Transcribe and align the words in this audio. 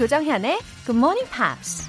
조정현의 0.00 0.58
Good 0.86 0.96
Morning 0.96 1.28
Pops. 1.30 1.86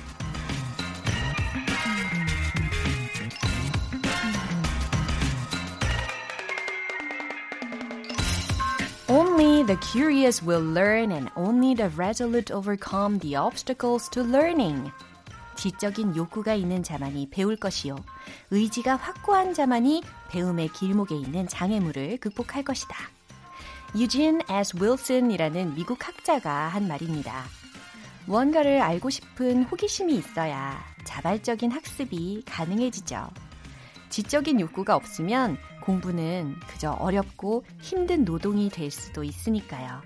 Only 9.07 9.63
the 9.63 9.77
curious 9.79 10.43
will 10.45 10.61
learn 10.61 11.13
and 11.13 11.31
only 11.37 11.73
the 11.73 11.89
resolute 11.95 12.53
overcome 12.53 13.19
the 13.19 13.37
obstacles 13.37 14.09
to 14.09 14.23
learning. 14.23 14.91
지적인 15.55 16.17
욕구가 16.17 16.55
있는 16.55 16.83
자만이 16.83 17.29
배울 17.29 17.55
것이요. 17.55 17.95
의지가 18.49 18.97
확고한 18.97 19.53
자만이 19.53 20.03
배움의 20.27 20.73
길목에 20.73 21.15
있는 21.15 21.47
장애물을 21.47 22.17
극복할 22.17 22.65
것이다. 22.65 22.93
유진 23.95 24.41
S. 24.49 24.75
윌슨이라는 24.83 25.75
미국 25.75 26.05
학자가 26.05 26.67
한 26.67 26.89
말입니다. 26.89 27.60
무언가를 28.25 28.81
알고 28.81 29.09
싶은 29.09 29.63
호기심이 29.63 30.13
있어야 30.15 30.83
자발적인 31.03 31.71
학습이 31.71 32.43
가능해지죠. 32.45 33.29
지적인 34.09 34.59
욕구가 34.59 34.95
없으면 34.95 35.57
공부는 35.81 36.55
그저 36.67 36.91
어렵고 36.91 37.63
힘든 37.81 38.25
노동이 38.25 38.69
될 38.69 38.91
수도 38.91 39.23
있으니까요. 39.23 40.01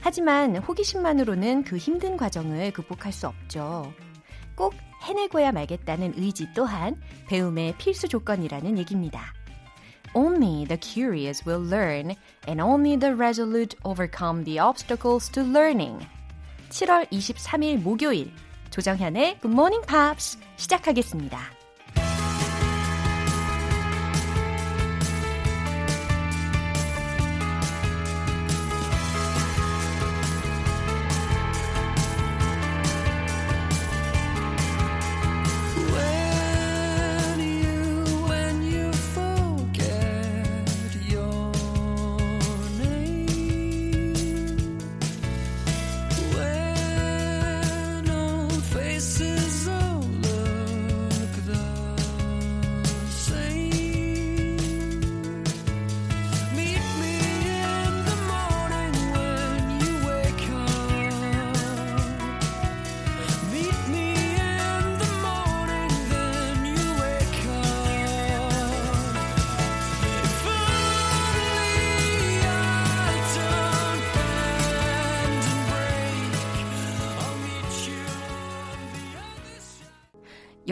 하지만 0.00 0.56
호기심만으로는 0.56 1.64
그 1.64 1.76
힘든 1.76 2.16
과정을 2.16 2.72
극복할 2.72 3.12
수 3.12 3.26
없죠. 3.26 3.92
꼭 4.54 4.74
해내고야 5.02 5.52
말겠다는 5.52 6.14
의지 6.16 6.46
또한 6.54 6.96
배움의 7.26 7.76
필수 7.78 8.08
조건이라는 8.08 8.78
얘기입니다. 8.78 9.32
Only 10.14 10.64
the 10.66 10.78
curious 10.80 11.42
will 11.48 11.66
learn 11.66 12.14
and 12.46 12.62
only 12.62 12.96
the 12.96 13.14
resolute 13.14 13.76
overcome 13.82 14.44
the 14.44 14.60
obstacles 14.60 15.30
to 15.32 15.42
learning. 15.42 16.06
7월 16.74 17.08
23일 17.10 17.80
목요일 17.80 18.32
조정현의 18.70 19.38
Good 19.40 19.54
Morning 19.54 19.86
Pops 19.86 20.38
시작하겠습니다. 20.56 21.53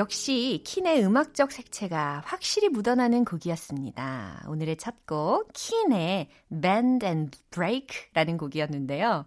역시 0.03 0.61
킨의 0.65 1.05
음악적 1.05 1.53
색채가 1.53 2.23
확실히 2.25 2.69
묻어나는 2.69 3.25
곡이었습니다. 3.25 4.47
오늘의 4.49 4.77
첫 4.77 5.07
곡, 5.07 5.53
킨의 5.53 6.27
Bend 6.49 7.07
and 7.07 7.39
Break라는 7.51 8.37
곡이었는데요. 8.37 9.25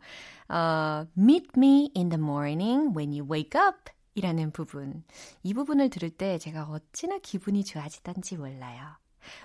어, 0.50 1.08
Meet 1.18 1.52
me 1.56 1.92
in 1.96 2.10
the 2.10 2.22
morning 2.22 2.94
when 2.94 3.14
you 3.14 3.26
wake 3.26 3.58
up 3.58 3.90
이라는 4.16 4.52
부분. 4.52 5.06
이 5.44 5.54
부분을 5.54 5.90
들을 5.90 6.10
때 6.10 6.38
제가 6.40 6.66
어찌나 6.66 7.20
기분이 7.20 7.64
좋아지던지 7.64 8.36
몰라요. 8.36 8.84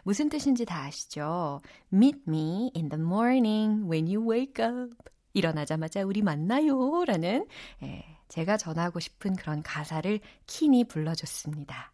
무슨 0.03 0.31
뜻인지 0.31 0.65
다 0.65 0.83
아시죠? 0.83 1.61
Meet 1.93 2.23
me 2.27 2.73
in 2.75 2.89
the 2.89 3.01
morning 3.01 3.89
when 3.89 4.09
you 4.09 4.29
wake 4.29 4.65
up. 4.65 4.97
일어나자마자 5.33 6.03
우리 6.03 6.23
만나요. 6.23 7.05
라는, 7.05 7.47
예, 7.85 8.20
제가 8.31 8.57
전하고 8.57 9.01
싶은 9.01 9.37
그런 9.37 9.63
가사를 9.63 10.21
킨이 10.47 10.85
불러줬습니다. 10.85 11.93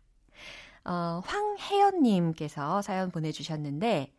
어, 0.85 1.21
황혜연님께서 1.25 2.83
사연 2.83 3.11
보내주셨는데, 3.11 4.13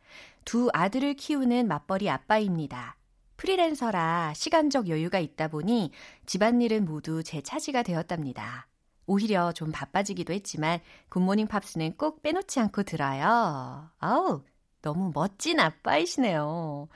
두 0.44 0.70
아들을 0.74 1.14
키우는 1.14 1.68
맞벌이 1.68 2.10
아빠입니다. 2.10 2.98
프리랜서라 3.38 4.34
시간적 4.36 4.90
여유가 4.90 5.20
있다 5.20 5.48
보니 5.48 5.92
집안일은 6.26 6.86
모두 6.86 7.24
제 7.24 7.42
차지가 7.42 7.84
되었답니다. 7.84 8.68
오히려 9.06 9.52
좀 9.54 9.72
바빠지기도 9.72 10.34
했지만 10.34 10.80
굿모닝 11.10 11.48
팝스는 11.48 11.98
꼭 11.98 12.22
빼놓지 12.24 12.60
않고 12.60 12.84
들어요. 12.84 13.90
아우, 14.00 14.42
너무 14.82 15.12
멋진 15.14 15.60
아빠이시네요. 15.60 16.90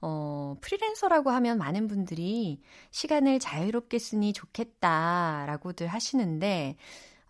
어, 0.00 0.56
프리랜서라고 0.60 1.30
하면 1.30 1.58
많은 1.58 1.88
분들이 1.88 2.60
시간을 2.90 3.38
자유롭게 3.38 3.98
쓰니 3.98 4.32
좋겠다라고들 4.32 5.86
하시는데, 5.86 6.76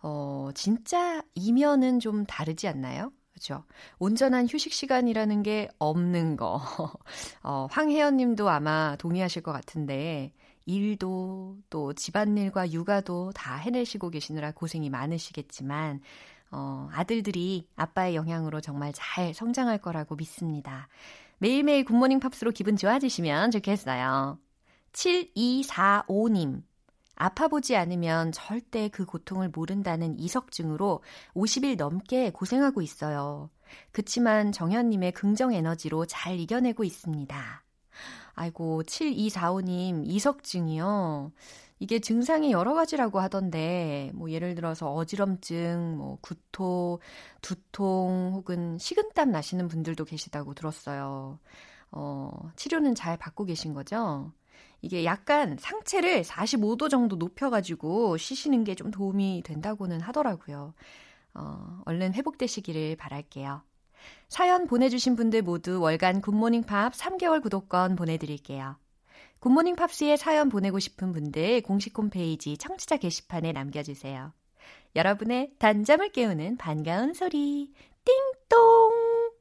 어, 0.01 0.49
진짜 0.53 1.21
이면은 1.35 1.99
좀 1.99 2.25
다르지 2.25 2.67
않나요? 2.67 3.11
그죠? 3.33 3.63
온전한 3.99 4.47
휴식 4.47 4.73
시간이라는 4.73 5.43
게 5.43 5.69
없는 5.77 6.37
거. 6.37 6.59
어, 7.43 7.67
황혜연 7.69 8.17
님도 8.17 8.49
아마 8.49 8.95
동의하실 8.97 9.43
것 9.43 9.51
같은데, 9.51 10.33
일도 10.65 11.57
또 11.69 11.93
집안일과 11.93 12.71
육아도 12.71 13.31
다 13.33 13.55
해내시고 13.55 14.09
계시느라 14.09 14.51
고생이 14.51 14.89
많으시겠지만, 14.89 16.01
어, 16.51 16.89
아들들이 16.91 17.67
아빠의 17.75 18.15
영향으로 18.15 18.61
정말 18.61 18.91
잘 18.93 19.33
성장할 19.33 19.79
거라고 19.79 20.15
믿습니다. 20.15 20.87
매일매일 21.39 21.85
굿모닝 21.85 22.19
팝스로 22.19 22.51
기분 22.51 22.75
좋아지시면 22.75 23.51
좋겠어요. 23.51 24.39
7245님. 24.93 26.63
아파 27.15 27.47
보지 27.47 27.75
않으면 27.75 28.31
절대 28.31 28.89
그 28.89 29.05
고통을 29.05 29.49
모른다는 29.49 30.19
이석증으로 30.19 31.01
50일 31.33 31.77
넘게 31.77 32.31
고생하고 32.31 32.81
있어요. 32.81 33.49
그치만 33.91 34.51
정현님의 34.51 35.11
긍정 35.13 35.53
에너지로 35.53 36.05
잘 36.05 36.39
이겨내고 36.39 36.83
있습니다. 36.83 37.63
아이고, 38.37 38.83
7245님, 38.83 40.03
이석증이요. 40.05 41.31
이게 41.79 41.99
증상이 41.99 42.51
여러 42.51 42.73
가지라고 42.73 43.19
하던데, 43.19 44.11
뭐 44.15 44.31
예를 44.31 44.55
들어서 44.55 44.91
어지럼증, 44.93 45.97
뭐 45.97 46.17
구토, 46.21 46.99
두통 47.41 48.31
혹은 48.35 48.77
식은땀 48.79 49.31
나시는 49.31 49.67
분들도 49.67 50.05
계시다고 50.05 50.53
들었어요. 50.53 51.39
어, 51.91 52.31
치료는 52.55 52.95
잘 52.95 53.17
받고 53.17 53.45
계신 53.45 53.73
거죠? 53.73 54.31
이게 54.81 55.05
약간 55.05 55.57
상체를 55.59 56.23
45도 56.23 56.89
정도 56.89 57.15
높여가지고 57.17 58.17
쉬시는 58.17 58.63
게 58.65 58.75
좀 58.75 58.91
도움이 58.91 59.43
된다고는 59.45 60.01
하더라고요. 60.01 60.73
어, 61.35 61.81
얼른 61.85 62.13
회복되시기를 62.15 62.97
바랄게요. 62.97 63.63
사연 64.29 64.67
보내주신 64.67 65.15
분들 65.15 65.41
모두 65.41 65.79
월간 65.81 66.21
굿모닝 66.21 66.63
팝 66.63 66.93
3개월 66.93 67.41
구독권 67.41 67.95
보내드릴게요. 67.95 68.77
굿모닝 69.39 69.75
팝스에 69.75 70.17
사연 70.17 70.49
보내고 70.49 70.79
싶은 70.79 71.11
분들 71.11 71.61
공식 71.61 71.97
홈페이지 71.97 72.57
청취자 72.57 72.97
게시판에 72.97 73.51
남겨주세요. 73.51 74.33
여러분의 74.95 75.53
단잠을 75.59 76.09
깨우는 76.11 76.57
반가운 76.57 77.13
소리 77.13 77.71
띵동 78.03 79.31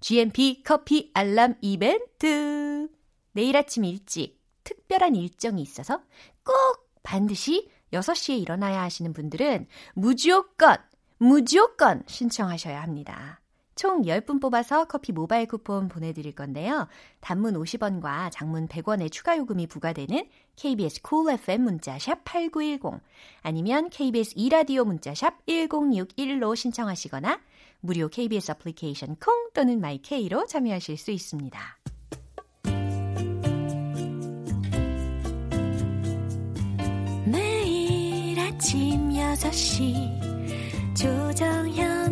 GMP 0.00 0.62
커피 0.64 1.10
알람 1.14 1.56
이벤트 1.60 2.88
내일 3.32 3.56
아침 3.56 3.84
일찍 3.84 4.40
특별한 4.64 5.16
일정이 5.16 5.62
있어서 5.62 6.02
꼭 6.44 6.90
반드시 7.02 7.70
6시에 7.92 8.40
일어나야 8.40 8.82
하시는 8.82 9.12
분들은 9.12 9.66
무조건 9.94 10.76
무조건 11.18 12.02
신청하셔야 12.06 12.82
합니다. 12.82 13.41
총 13.74 14.02
10분 14.02 14.40
뽑아서 14.40 14.84
커피 14.84 15.12
모바일 15.12 15.46
쿠폰 15.46 15.88
보내드릴 15.88 16.34
건데요. 16.34 16.88
단문 17.20 17.54
50원과 17.54 18.30
장문 18.32 18.68
100원의 18.68 19.10
추가 19.10 19.36
요금이 19.36 19.66
부과되는 19.66 20.28
KBS 20.56 21.02
Cool 21.02 21.38
FM 21.38 21.62
문자샵 21.62 22.24
8910 22.24 23.00
아니면 23.42 23.90
KBS 23.90 24.34
2라디오 24.36 24.84
문자샵 24.84 25.46
1061로 25.46 26.54
신청하시거나 26.56 27.40
무료 27.80 28.08
KBS 28.08 28.52
애플리케이션 28.52 29.16
콩 29.16 29.50
또는 29.54 29.80
마이케이로 29.80 30.46
참여하실 30.46 30.96
수 30.96 31.10
있습니다. 31.10 31.78
아침 38.62 39.10
6시 39.10 40.94
조정현 40.94 42.11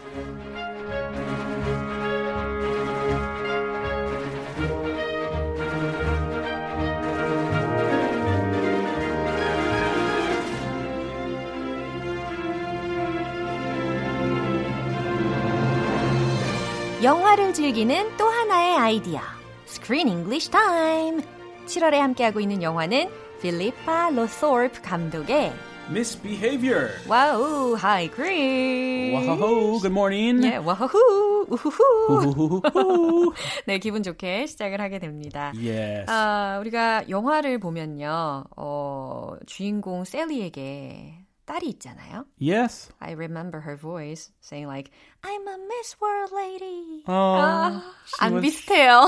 영화를 17.03 17.51
즐기는 17.51 18.15
또 18.15 18.25
하나의 18.25 18.77
아이디어. 18.77 19.21
Screen 19.67 20.07
English 20.07 20.51
Time. 20.51 21.23
7월에 21.65 21.93
함께하고 21.93 22.39
있는 22.39 22.61
영화는 22.61 23.09
필리파 23.41 24.11
로소프 24.11 24.81
감독의 24.83 25.51
Misbehavior. 25.89 26.89
와우, 27.07 27.73
Hi 27.73 28.07
그린. 28.07 29.15
Whoa, 29.15 29.79
good 29.79 29.87
morning. 29.87 30.41
네, 30.41 30.57
와후, 30.57 31.47
우후후. 31.49 32.61
Ooh. 32.75 33.33
네, 33.65 33.79
기분 33.79 34.03
좋게 34.03 34.45
시작을 34.45 34.79
하게 34.79 34.99
됩니다. 34.99 35.51
yes. 35.55 36.05
아, 36.07 36.59
우리가 36.61 37.09
영화를 37.09 37.57
보면요, 37.57 38.43
어, 38.55 39.33
주인공 39.47 40.05
샐리에게 40.05 41.20
딸이 41.51 41.67
있잖아요. 41.75 42.23
yes. 42.39 42.87
I 43.01 43.11
remember 43.11 43.59
her 43.59 43.75
voice 43.75 44.31
saying 44.39 44.67
like, 44.67 44.89
I'm 45.23 45.45
a 45.47 45.57
Miss 45.67 45.95
World 46.01 46.31
lady. 46.31 47.03
Oh, 47.07 47.11
아, 47.11 47.81
안 48.21 48.33
was- 48.33 48.41
비슷해요. 48.41 49.05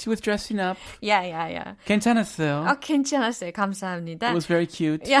She 0.00 0.08
was 0.08 0.20
dressing 0.20 0.60
up. 0.62 0.78
야, 1.02 1.26
야, 1.28 1.52
야. 1.52 1.76
괜찮았어요. 1.84 2.64
아, 2.66 2.78
괜찮았어요. 2.78 3.50
감사합니다. 3.52 4.28
It 4.28 4.34
was 4.34 4.46
very 4.46 4.66
cute. 4.66 5.10
야. 5.12 5.18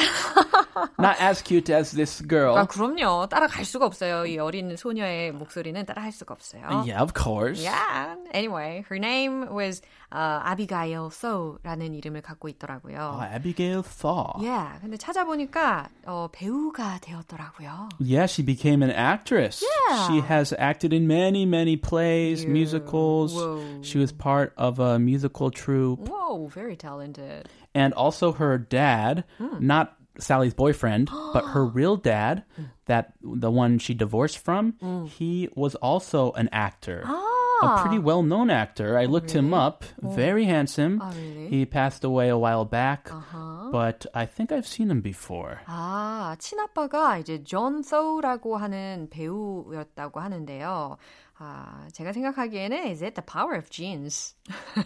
Not 0.98 1.20
as 1.20 1.42
cute 1.42 1.68
as 1.74 1.90
this 1.90 2.22
girl. 2.26 2.56
아, 2.56 2.64
그럼요. 2.64 3.26
따라갈 3.28 3.64
수가 3.64 3.84
없어요. 3.86 4.24
이 4.24 4.38
어린 4.38 4.76
소녀의 4.76 5.32
목소리는 5.32 5.84
따라할 5.84 6.12
수가 6.12 6.32
없어요. 6.34 6.62
Yeah, 6.86 7.02
of 7.02 7.12
course. 7.12 7.60
Yeah. 7.60 8.14
Anyway, 8.32 8.84
her 8.88 8.98
name 8.98 9.48
was 9.52 9.82
uh, 10.12 10.40
Abigail 10.46 11.10
Thaw.라는 11.10 11.92
이름을 11.94 12.22
갖고 12.22 12.48
있더라고요. 12.48 13.18
Oh, 13.18 13.34
Abigail 13.34 13.82
Thaw. 13.82 14.38
Yeah. 14.40 14.78
근데 14.80 14.96
찾아보니까 14.96 15.88
어, 16.06 16.19
배우가 16.19 16.99
되었더라고요. 17.01 17.89
Yeah, 17.99 18.25
she 18.27 18.43
became 18.43 18.83
an 18.83 18.91
actress. 18.91 19.63
Yeah. 19.89 20.07
She 20.07 20.19
has 20.21 20.53
acted 20.57 20.93
in 20.93 21.07
many, 21.07 21.45
many 21.45 21.77
plays, 21.77 22.43
Yeah. 22.43 22.49
musicals. 22.51 23.33
Whoa. 23.33 23.81
She 23.81 23.97
was 23.97 24.11
part 24.11 24.53
of 24.57 24.79
a 24.79 24.99
musical 24.99 25.49
troupe. 25.49 26.07
Whoa, 26.07 26.47
very 26.47 26.75
talented. 26.75 27.47
And 27.73 27.93
also 27.93 28.33
her 28.33 28.57
dad, 28.57 29.23
Hmm. 29.37 29.57
not 29.65 29.95
Sally's 30.17 30.53
boyfriend, 30.53 31.09
but 31.33 31.43
her 31.51 31.65
real 31.65 31.97
dad, 31.97 32.43
that 32.85 33.13
the 33.21 33.51
one 33.51 33.79
she 33.79 33.93
divorced 33.93 34.37
from, 34.37 34.75
he 35.09 35.49
was 35.55 35.75
also 35.83 36.31
an 36.33 36.47
actor. 36.53 37.03
아. 37.05 37.21
A 37.63 37.79
pretty 37.81 37.99
well-known 37.99 38.49
actor. 38.49 38.97
I 38.99 39.05
looked 39.05 39.31
him 39.31 39.53
up. 39.53 39.85
Very 40.03 40.43
handsome. 40.43 40.99
Oh, 41.01 41.07
really? 41.15 41.47
He 41.47 41.65
passed 41.65 42.03
away 42.03 42.27
a 42.27 42.37
while 42.37 42.65
back, 42.65 43.07
Uh-huh. 43.09 43.48
But 43.70 44.06
I 44.14 44.26
think 44.26 44.52
I've 44.52 44.66
seen 44.66 44.90
him 44.90 45.02
before. 45.02 45.56
아, 45.66 46.36
친아빠가 46.38 47.18
이제 47.18 47.42
존 47.44 47.82
소우라고 47.82 48.56
하는 48.56 49.08
배우였다고 49.10 50.20
하는데요. 50.20 50.96
아, 51.39 51.85
제가 51.91 52.13
생각하기에는 52.13 52.87
is 52.87 53.03
it 53.03 53.13
the 53.15 53.21
power 53.21 53.55
of 53.57 53.69
genes? 53.69 54.35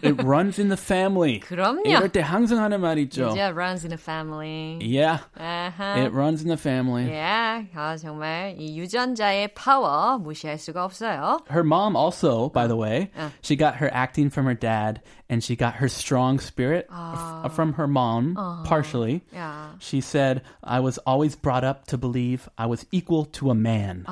It 0.02 0.20
runs 0.20 0.58
in 0.60 0.68
the 0.68 0.76
family. 0.76 1.38
그럼요. 1.38 1.82
이럴 1.86 2.08
때 2.08 2.20
항상 2.20 2.58
하는 2.58 2.80
말 2.80 2.98
있죠. 2.98 3.28
진짜 3.30 3.52
runs 3.54 3.84
in 3.86 3.90
the 3.94 3.96
family. 4.00 4.78
Yeah, 4.82 5.20
아하. 5.38 5.96
it 6.02 6.10
runs 6.12 6.42
in 6.42 6.48
the 6.48 6.58
family. 6.58 7.06
Yeah. 7.06 7.68
아, 7.76 7.96
정말 7.96 8.56
이 8.58 8.76
유전자의 8.76 9.54
파워 9.54 10.18
무시할 10.18 10.58
수가 10.58 10.84
없어요. 10.84 11.38
Her 11.50 11.62
mom 11.62 11.94
also, 11.94 12.48
by 12.48 12.66
the 12.66 12.76
way, 12.76 13.10
Uh. 13.16 13.30
she 13.42 13.54
got 13.54 13.76
her 13.76 13.88
acting 13.94 14.28
from 14.28 14.46
her 14.46 14.54
dad, 14.58 15.02
and 15.28 15.44
she 15.44 15.54
got 15.54 15.74
her 15.78 15.86
strong 15.88 16.40
spirit 16.40 16.88
f- 16.90 17.52
from 17.54 17.74
her 17.74 17.86
mom, 17.86 18.34
partially. 18.66 19.22
야. 19.36 19.76
She 19.78 20.00
said, 20.00 20.42
I 20.64 20.80
was 20.80 20.98
always 21.06 21.36
brought 21.36 21.62
up 21.62 21.86
to 21.94 21.96
believe 21.96 22.48
I 22.58 22.66
was 22.66 22.86
equal 22.90 23.24
to 23.38 23.50
a 23.50 23.54
man. 23.54 24.02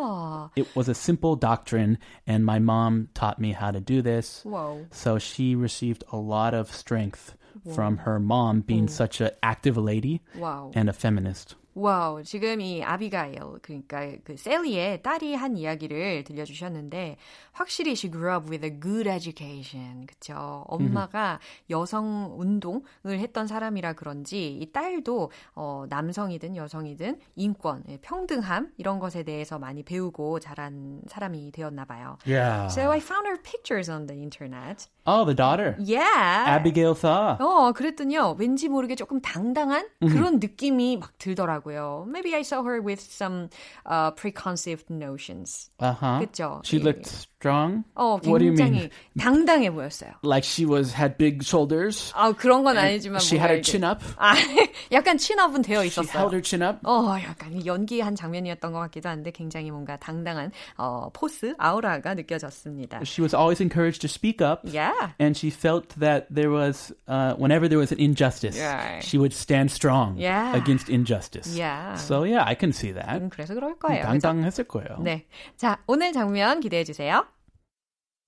Oh. 0.00 0.50
It 0.54 0.76
was 0.76 0.88
a 0.88 0.94
simple 0.94 1.34
doctrine, 1.34 1.98
and 2.26 2.44
my 2.44 2.60
mom 2.60 3.08
taught 3.14 3.40
me 3.40 3.52
how 3.52 3.72
to 3.72 3.80
do 3.80 4.00
this. 4.00 4.42
Whoa. 4.44 4.86
So 4.92 5.18
she 5.18 5.56
received 5.56 6.04
a 6.12 6.16
lot 6.16 6.54
of 6.54 6.72
strength 6.72 7.34
Whoa. 7.64 7.74
from 7.74 7.96
her 7.98 8.20
mom 8.20 8.60
being 8.60 8.86
mm. 8.86 8.90
such 8.90 9.20
an 9.20 9.30
active 9.42 9.76
lady 9.76 10.22
wow. 10.36 10.70
and 10.74 10.88
a 10.88 10.92
feminist. 10.92 11.56
와우, 11.78 12.24
지금 12.24 12.60
이 12.60 12.82
아비가일, 12.82 13.38
그러니까 13.62 14.10
그 14.24 14.36
셀리의 14.36 15.02
딸이 15.02 15.34
한 15.34 15.56
이야기를 15.56 16.24
들려주셨는데, 16.24 17.16
확실히 17.52 17.92
she 17.92 18.10
grew 18.10 18.34
up 18.34 18.50
with 18.50 18.64
a 18.66 18.80
good 18.80 19.08
education. 19.08 20.06
그쵸. 20.06 20.64
엄마가 20.66 21.38
여성 21.70 22.34
운동을 22.36 22.82
했던 23.06 23.46
사람이라 23.46 23.92
그런지, 23.92 24.58
이 24.60 24.72
딸도, 24.72 25.30
어, 25.54 25.84
남성이든 25.88 26.56
여성이든 26.56 27.20
인권, 27.36 27.84
예, 27.88 27.98
평등함, 27.98 28.72
이런 28.76 28.98
것에 28.98 29.22
대해서 29.22 29.58
많이 29.58 29.84
배우고 29.84 30.40
자란 30.40 31.00
사람이 31.06 31.52
되었나 31.52 31.84
봐요. 31.84 32.18
Yeah. 32.26 32.66
So 32.66 32.90
I 32.90 32.98
found 32.98 33.28
her 33.28 33.40
pictures 33.40 33.88
on 33.88 34.06
the 34.06 34.20
internet. 34.20 34.88
Oh, 35.06 35.24
the 35.24 35.34
daughter. 35.34 35.76
Yeah. 35.78 36.58
Abigail 36.58 36.94
Thaw. 36.94 37.36
어, 37.38 37.72
그랬더니요. 37.72 38.36
왠지 38.38 38.68
모르게 38.68 38.94
조금 38.94 39.20
당당한 39.20 39.88
그런 40.00 40.40
느낌이 40.40 40.96
막 40.98 41.16
들더라고요. 41.18 41.67
Maybe 42.07 42.35
I 42.35 42.43
saw 42.43 42.63
her 42.63 42.81
with 42.81 43.01
some 43.01 43.49
uh, 43.85 44.11
preconceived 44.11 44.89
notions. 44.89 45.69
Uh 45.79 45.93
huh. 45.93 46.19
그쵸? 46.19 46.61
She 46.63 46.79
예. 46.79 46.83
looked 46.83 47.27
strong. 47.37 47.83
어, 47.95 48.19
What 48.23 48.39
do 48.39 48.45
you 48.45 48.55
굉장히 48.55 48.89
mean? 48.89 48.89
당당해 49.19 49.69
보였어요. 49.69 50.11
Like 50.23 50.43
she 50.47 50.65
was 50.65 50.93
had 50.95 51.17
big 51.17 51.39
shoulders. 51.43 52.11
아, 52.15 52.31
그런 52.31 52.63
건 52.63 52.77
아니지만 52.77 53.19
She 53.21 53.37
뭔가 53.37 53.53
had 53.53 53.53
her 53.53 53.59
이렇게- 53.59 53.71
chin 53.71 53.83
up. 53.83 54.01
아, 54.17 54.33
약간 54.91 55.17
친업은 55.17 55.61
되어 55.61 55.79
She 55.83 55.87
있었어요. 55.87 56.17
held 56.17 56.33
her 56.35 56.41
chin 56.41 56.63
up. 56.63 56.79
어, 56.87 57.15
약간 57.21 57.65
연기한 57.65 58.15
장면이었던 58.15 58.71
것 58.71 58.79
같기도 58.79 59.09
한데 59.09 59.31
굉장히 59.31 59.71
뭔가 59.71 59.97
당당한 59.97 60.51
어, 60.77 61.09
포스, 61.13 61.53
아우라가 61.57 62.13
느껴졌습니다. 62.15 63.01
She 63.03 63.21
was 63.21 63.35
always 63.35 63.61
encouraged 63.61 64.01
to 64.01 64.07
speak 64.09 64.41
up. 64.41 64.61
Yeah. 64.65 65.11
And 65.19 65.35
she 65.37 65.49
felt 65.51 65.89
that 65.99 66.27
there 66.33 66.49
was, 66.51 66.93
uh, 67.07 67.35
whenever 67.37 67.67
there 67.67 67.79
was 67.79 67.91
an 67.91 67.99
injustice, 67.99 68.57
Yeah. 68.57 68.99
she 69.01 69.17
would 69.19 69.33
stand 69.35 69.69
strong 69.71 70.15
Yeah. 70.17 70.55
against 70.55 70.89
injustice. 70.89 71.53
Yeah. 71.59 71.95
So 71.97 72.23
yeah, 72.23 72.43
I 72.47 72.55
can 72.55 72.71
see 72.71 72.93
that. 72.93 73.19
음, 73.21 73.29
그래서 73.29 73.53
그럴 73.53 73.77
거예요. 73.77 74.07
그죠? 74.07 74.19
당당했을 74.23 74.63
거예요. 74.65 74.97
네. 75.03 75.25
자, 75.57 75.77
오늘 75.87 76.13
장면 76.13 76.59
기대해 76.59 76.83
주세요. 76.83 77.25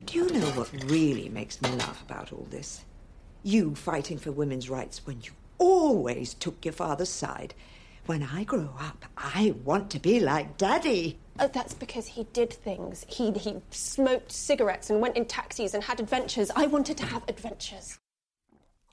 Do 0.03 0.19
you 0.19 0.29
know 0.29 0.51
what 0.51 0.71
really 0.91 1.29
makes 1.29 1.61
me 1.61 1.69
laugh 1.69 2.03
about 2.03 2.31
all 2.31 2.45
this? 2.49 2.85
You 3.43 3.73
fighting 3.75 4.17
for 4.17 4.31
women's 4.31 4.69
rights 4.69 5.05
when 5.05 5.21
you 5.21 5.31
always 5.57 6.33
took 6.33 6.63
your 6.63 6.73
father's 6.73 7.09
side. 7.09 7.53
When 8.05 8.21
I 8.21 8.43
grow 8.43 8.69
up, 8.79 9.05
I 9.17 9.55
want 9.63 9.89
to 9.91 9.99
be 9.99 10.19
like 10.19 10.57
Daddy. 10.57 11.17
Oh, 11.39 11.47
that's 11.47 11.73
because 11.73 12.05
he 12.07 12.25
did 12.33 12.53
things. 12.53 13.03
He 13.07 13.31
he 13.31 13.61
smoked 13.71 14.31
cigarettes 14.31 14.89
and 14.91 15.01
went 15.01 15.17
in 15.17 15.25
taxis 15.25 15.73
and 15.73 15.83
had 15.83 15.99
adventures. 15.99 16.51
I 16.55 16.67
wanted 16.67 16.97
to 16.97 17.05
have 17.05 17.23
adventures. 17.27 17.97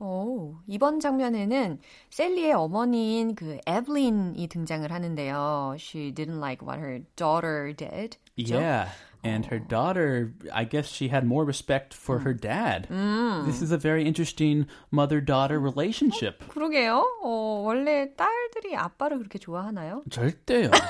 오, 0.01 0.57
이번 0.67 0.99
장면에는 0.99 1.79
셀리의 2.11 2.53
어머니인 2.55 3.37
그 3.37 3.59
에블린이 3.67 4.49
등장을 4.49 4.91
하는데요. 4.91 5.77
She 5.79 6.11
didn't 6.11 6.41
like 6.41 6.63
what 6.67 6.81
her 6.81 7.05
daughter 7.15 7.73
did. 7.73 8.17
그죠? 8.37 8.57
Yeah. 8.57 8.89
And 9.25 9.47
her 9.47 9.61
daughter, 9.61 10.33
I 10.53 10.65
guess 10.65 10.89
she 10.89 11.07
had 11.07 11.25
more 11.25 11.45
respect 11.45 11.95
for 11.95 12.19
her 12.27 12.35
dad. 12.35 12.89
This 13.47 13.63
is 13.63 13.71
a 13.71 13.79
very 13.79 14.05
interesting 14.05 14.67
mother 14.91 15.21
daughter 15.21 15.61
relationship. 15.61 16.43
그러게요. 16.49 17.05
어, 17.23 17.63
원래 17.65 18.13
딸들이 18.17 18.75
아빠를 18.75 19.19
그렇게 19.19 19.39
좋아하나요? 19.39 20.03
절대요. 20.11 20.71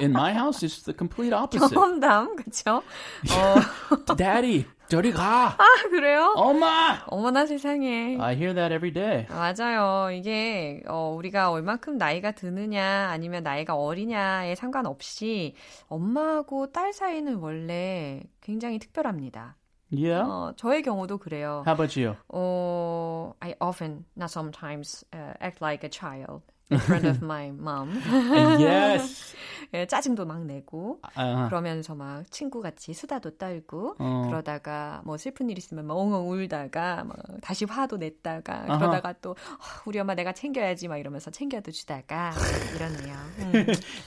In 0.00 0.10
my 0.10 0.32
house, 0.32 0.64
it's 0.64 0.82
the 0.82 0.92
complete 0.92 1.32
opposite. 1.32 1.72
경험담, 1.72 2.34
그쵸? 2.34 2.82
어, 3.30 4.16
Daddy, 4.16 4.66
저리 4.91 5.13
가. 5.13 5.55
아, 5.57 5.65
그래요? 5.89 6.33
엄마. 6.35 7.01
어머나 7.07 7.45
세상에. 7.45 8.17
I 8.19 8.35
hear 8.35 8.53
that 8.53 8.73
every 8.73 8.91
day. 8.91 9.25
맞아요. 9.29 10.11
이게 10.11 10.83
어, 10.85 11.13
우리가 11.15 11.49
얼만큼 11.49 11.97
나이가 11.97 12.31
드느냐 12.33 13.07
아니면 13.09 13.41
나이가 13.41 13.73
어리냐에 13.77 14.55
상관없이 14.55 15.55
엄마하고 15.87 16.73
딸 16.73 16.91
사이는 16.91 17.35
원래 17.35 18.21
굉장히 18.41 18.79
특별합니다. 18.79 19.55
Yeah. 19.93 20.29
어, 20.29 20.53
저의 20.57 20.81
경우도 20.83 21.19
그래요. 21.19 21.63
How 21.65 21.73
about 21.73 21.97
you? 21.97 22.17
어, 22.27 23.33
I 23.39 23.55
often, 23.61 24.03
not 24.17 24.29
sometimes, 24.29 25.05
uh, 25.15 25.35
act 25.41 25.63
like 25.63 25.85
a 25.85 25.89
child 25.89 26.43
in 26.71 26.79
front 26.79 27.05
of 27.05 27.21
my 27.21 27.51
mom. 27.51 28.01
yes. 28.59 29.35
예, 29.73 29.85
짜증도 29.85 30.25
막 30.25 30.43
내고 30.45 30.99
Uh, 31.17 31.47
그러면서 31.49 31.95
막 31.95 32.29
친구 32.29 32.61
같이 32.61 32.93
수다도 32.93 33.37
떨고 33.37 33.95
어. 33.99 34.23
그러다가 34.27 35.01
뭐 35.05 35.17
슬픈 35.17 35.49
일 35.49 35.57
있으면 35.57 35.85
막 35.85 35.95
엉엉 35.97 36.29
울다가 36.29 37.05
막 37.05 37.15
다시 37.41 37.63
화도 37.65 37.97
냈다가 37.97 38.65
아하. 38.67 38.77
그러다가 38.77 39.13
또 39.21 39.31
아, 39.31 39.81
우리 39.85 39.99
엄마 39.99 40.13
내가 40.13 40.33
챙겨야지 40.33 40.89
막 40.89 40.97
이러면서 40.97 41.31
챙겨도 41.31 41.71
주다가 41.71 42.31
이러네요. 42.75 43.15
음. 43.39 43.53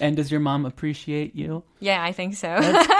and 0.02 0.16
does 0.16 0.30
your 0.30 0.42
mom 0.42 0.66
appreciate 0.66 1.33
you? 1.35 1.62
Yeah, 1.80 2.02
I 2.02 2.12
think 2.12 2.35
so. 2.37 2.49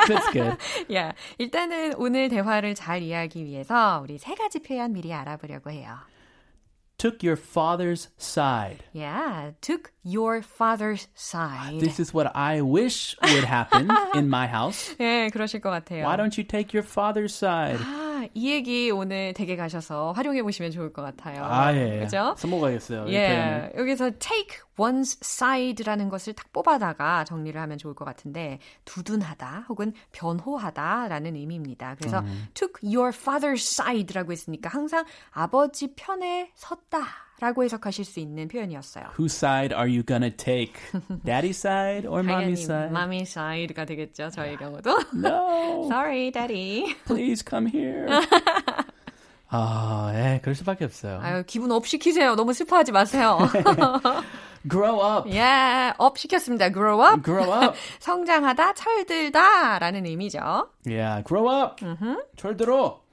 That's 0.09 0.33
good. 0.33 0.57
yeah. 0.89 1.13
일단은 1.39 1.95
오늘 1.99 2.29
대화를 2.31 2.75
잘 2.75 3.03
이해하기 3.03 3.45
위해서 3.45 4.01
우리 4.03 4.17
세 4.17 4.35
가지 4.35 4.61
표현 4.61 4.93
미리 4.93 5.13
알아보려고 5.13 5.71
해요. 5.71 5.97
Took 7.04 7.24
your 7.24 7.38
father's 7.38 8.10
side. 8.18 8.84
Yeah, 8.92 9.52
took 9.62 9.94
your 10.04 10.42
father's 10.42 11.08
side. 11.16 11.80
This 11.80 11.98
is 11.98 12.14
what 12.14 12.36
I 12.36 12.60
wish 12.60 13.16
would 13.24 13.46
happen 13.46 13.90
in 14.14 14.30
my 14.30 14.48
house. 14.48 14.96
예, 15.00 15.30
그러실 15.32 15.62
것 15.62 15.70
같아요. 15.72 16.04
Why 16.04 16.18
don't 16.18 16.38
you 16.38 16.44
take 16.44 16.74
your 16.74 16.84
father's 16.84 17.34
side? 17.34 17.80
아, 18.35 18.37
이 18.37 18.51
얘기 18.51 18.91
오늘 18.91 19.33
댁에 19.33 19.57
가셔서 19.57 20.13
활용해 20.13 20.43
보시면 20.43 20.73
좋을 20.73 20.93
것 20.93 21.03
같아요. 21.03 21.45
아, 21.45 21.75
예. 21.75 22.01
그죠? 22.01 22.35
써먹어야겠어요. 22.37 23.07
이 23.07 23.15
예. 23.15 23.73
여기서 23.77 24.11
take 24.19 24.59
one's 24.77 25.19
side라는 25.23 26.09
것을 26.09 26.33
딱 26.33 26.53
뽑아다가 26.53 27.25
정리를 27.25 27.61
하면 27.61 27.79
좋을 27.79 27.95
것 27.95 28.05
같은데 28.05 28.59
두둔하다 28.85 29.67
혹은 29.69 29.93
변호하다 30.13 31.09
라는 31.09 31.37
의미입니다. 31.37 31.95
그래서 31.99 32.21
음. 32.21 32.49
took 32.55 32.75
your 32.83 33.17
father's 33.17 33.63
side라고 33.63 34.33
했으니까 34.33 34.69
항상 34.69 35.05
아버지 35.31 35.95
편에 35.95 36.51
섰다 36.55 37.07
라고 37.41 37.65
해석하실 37.65 38.05
수 38.05 38.21
있는 38.21 38.49
표현이었어요. 38.49 39.05
Whose 39.19 39.35
side 39.37 39.75
are 39.75 39.89
you 39.91 40.03
gonna 40.05 40.31
take? 40.35 40.75
Daddy's 41.25 41.59
side 41.59 42.07
or 42.09 42.23
당연히 42.23 42.53
mommy's 42.55 42.63
side? 42.65 42.91
mommy 42.91 43.23
side가 43.23 43.85
되겠죠. 43.85 44.31
저희 44.31 44.57
경우도. 44.57 44.91
No, 45.15 45.85
Sorry, 45.91 46.31
daddy. 46.31 46.95
please 47.07 47.45
come 47.47 47.69
here. 47.69 48.07
아, 49.51 50.11
예, 50.15 50.41
그럴 50.43 50.55
수밖에 50.55 50.85
없어요. 50.85 51.21
아유, 51.23 51.45
기분 51.47 51.71
up 51.71 51.87
시키세요. 51.87 52.35
너무 52.35 52.53
슬퍼하지 52.53 52.93
마세요. 52.93 53.39
Grow 54.69 55.01
up. 55.19 55.31
예, 55.31 55.93
up 55.99 56.17
시켰습니다. 56.19 56.71
grow 56.73 57.01
up. 57.05 57.23
Grow 57.23 57.53
up. 57.53 57.77
성장하다, 58.01 58.73
철들다 58.75 59.79
라는 59.79 60.07
의미죠. 60.07 60.71
Yeah, 60.87 61.23
grow 61.27 61.49
up. 61.51 61.85
철들어. 62.37 63.04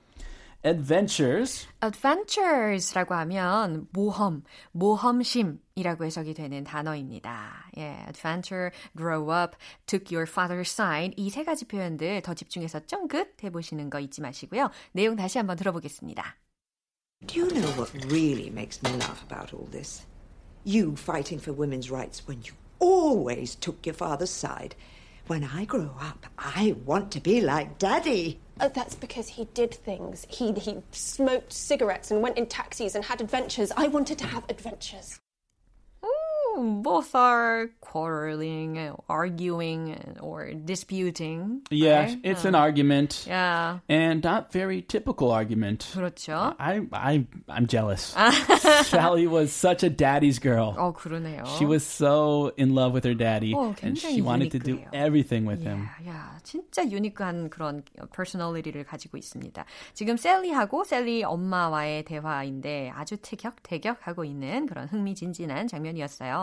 Adventures. 0.64 1.68
adventures라고 1.84 3.14
하면 3.14 3.86
모험, 3.92 4.42
모험심이라고 4.72 6.04
해석이 6.04 6.34
되는 6.34 6.64
단어입니다. 6.64 7.70
예, 7.78 8.04
adventure, 8.08 8.70
grow 8.96 9.30
up, 9.30 9.56
took 9.86 10.12
your 10.12 10.28
father's 10.28 10.70
side 10.72 11.14
이 11.16 11.30
세 11.30 11.44
가지 11.44 11.66
표현들 11.66 12.22
더 12.22 12.34
집중해서 12.34 12.80
쫑긋 12.86 13.44
해보시는 13.44 13.90
거 13.90 14.00
잊지 14.00 14.20
마시고요. 14.22 14.70
내용 14.92 15.14
다시 15.14 15.38
한번 15.38 15.56
들어보겠습니다. 15.56 16.36
Do 17.28 17.40
you 17.42 17.48
know 17.50 17.70
what 17.78 17.92
really 18.10 18.50
makes 18.50 18.82
me 18.82 18.90
laugh 18.98 19.22
about 19.22 19.54
all 19.54 19.70
this? 19.70 20.04
You 20.64 20.94
fighting 20.98 21.40
for 21.40 21.54
women's 21.56 21.92
rights 21.92 22.26
when 22.26 22.42
you 22.42 22.54
always 22.80 23.54
took 23.54 23.86
your 23.86 23.94
father's 23.96 24.30
side. 24.30 24.74
When 25.28 25.42
I 25.44 25.64
grow 25.64 25.90
up, 25.98 26.26
I 26.38 26.74
want 26.84 27.10
to 27.12 27.20
be 27.20 27.40
like 27.40 27.78
Daddy. 27.78 28.40
Oh, 28.63 28.69
that's 28.69 28.93
because 28.93 29.27
he 29.27 29.45
did 29.55 29.73
things. 29.73 30.27
He 30.29 30.51
he 30.53 30.83
smoked 30.91 31.51
cigarettes 31.51 32.11
and 32.11 32.21
went 32.21 32.37
in 32.37 32.45
taxis 32.45 32.93
and 32.93 33.03
had 33.03 33.19
adventures. 33.19 33.71
I 33.75 33.87
wanted 33.87 34.19
to 34.19 34.27
have 34.27 34.43
adventures. 34.49 35.19
Both 36.57 37.15
are 37.15 37.69
quarreling, 37.79 38.93
arguing, 39.09 39.95
or 40.19 40.51
disputing. 40.53 41.61
Yeah, 41.71 41.99
right? 42.01 42.19
it's 42.23 42.45
an 42.45 42.55
argument. 42.55 43.25
Yeah, 43.27 43.79
And 43.87 44.23
not 44.23 44.51
very 44.51 44.81
typical 44.81 45.31
argument. 45.31 45.87
그렇죠. 45.93 46.55
I, 46.59 46.81
I, 46.91 47.25
I'm 47.47 47.67
jealous. 47.67 48.15
Sally 48.83 49.27
was 49.27 49.51
such 49.51 49.83
a 49.83 49.89
daddy's 49.89 50.39
girl. 50.39 50.75
어, 50.77 50.93
그러네요. 50.93 51.45
She 51.57 51.65
was 51.65 51.83
so 51.83 52.51
in 52.57 52.75
love 52.75 52.93
with 52.93 53.05
her 53.05 53.13
daddy, 53.15 53.53
어, 53.53 53.75
and 53.83 53.97
she 53.97 54.21
wanted 54.21 54.51
to 54.51 54.59
do 54.59 54.75
유니크해요. 54.77 54.93
everything 54.93 55.45
with 55.45 55.61
him. 55.63 55.87
야, 56.07 56.11
야, 56.11 56.37
진짜 56.43 56.83
유니크한 56.89 57.49
그런 57.49 57.83
퍼스널리티를 58.13 58.83
가지고 58.83 59.17
있습니다. 59.17 59.63
지금 59.93 60.17
셀리하고 60.17 60.83
셀리 60.83 61.23
엄마와의 61.23 62.03
대화인데 62.05 62.91
아주 62.95 63.17
티격태격하고 63.17 64.25
있는 64.25 64.65
그런 64.65 64.87
흥미진진한 64.87 65.67
장면이었어요. 65.67 66.40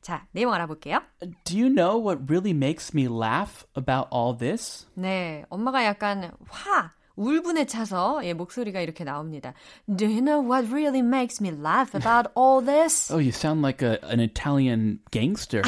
자, 0.00 0.26
내용 0.32 0.52
알아볼게요. 0.54 1.00
Do 1.44 1.56
you 1.58 1.68
know 1.68 1.98
what 1.98 2.20
really 2.28 2.52
makes 2.52 2.94
me 2.94 3.08
laugh 3.08 3.66
about 3.76 4.08
all 4.12 4.36
this? 4.36 4.86
네, 4.94 5.44
엄마가 5.50 5.84
약간 5.84 6.32
화, 6.48 6.92
울분에 7.16 7.66
차서 7.66 8.20
예, 8.24 8.32
목소리가 8.32 8.80
이렇게 8.80 9.04
나옵니다. 9.04 9.52
Do 9.88 10.06
you 10.06 10.20
know 10.20 10.40
what 10.40 10.72
really 10.72 11.02
makes 11.02 11.42
me 11.42 11.50
laugh 11.50 11.94
about 11.94 12.30
all 12.36 12.64
this? 12.64 13.10
Oh, 13.12 13.18
you 13.18 13.32
sound 13.32 13.60
like 13.60 13.82
a, 13.82 13.98
an 14.04 14.20
Italian 14.20 15.00
gangster. 15.10 15.62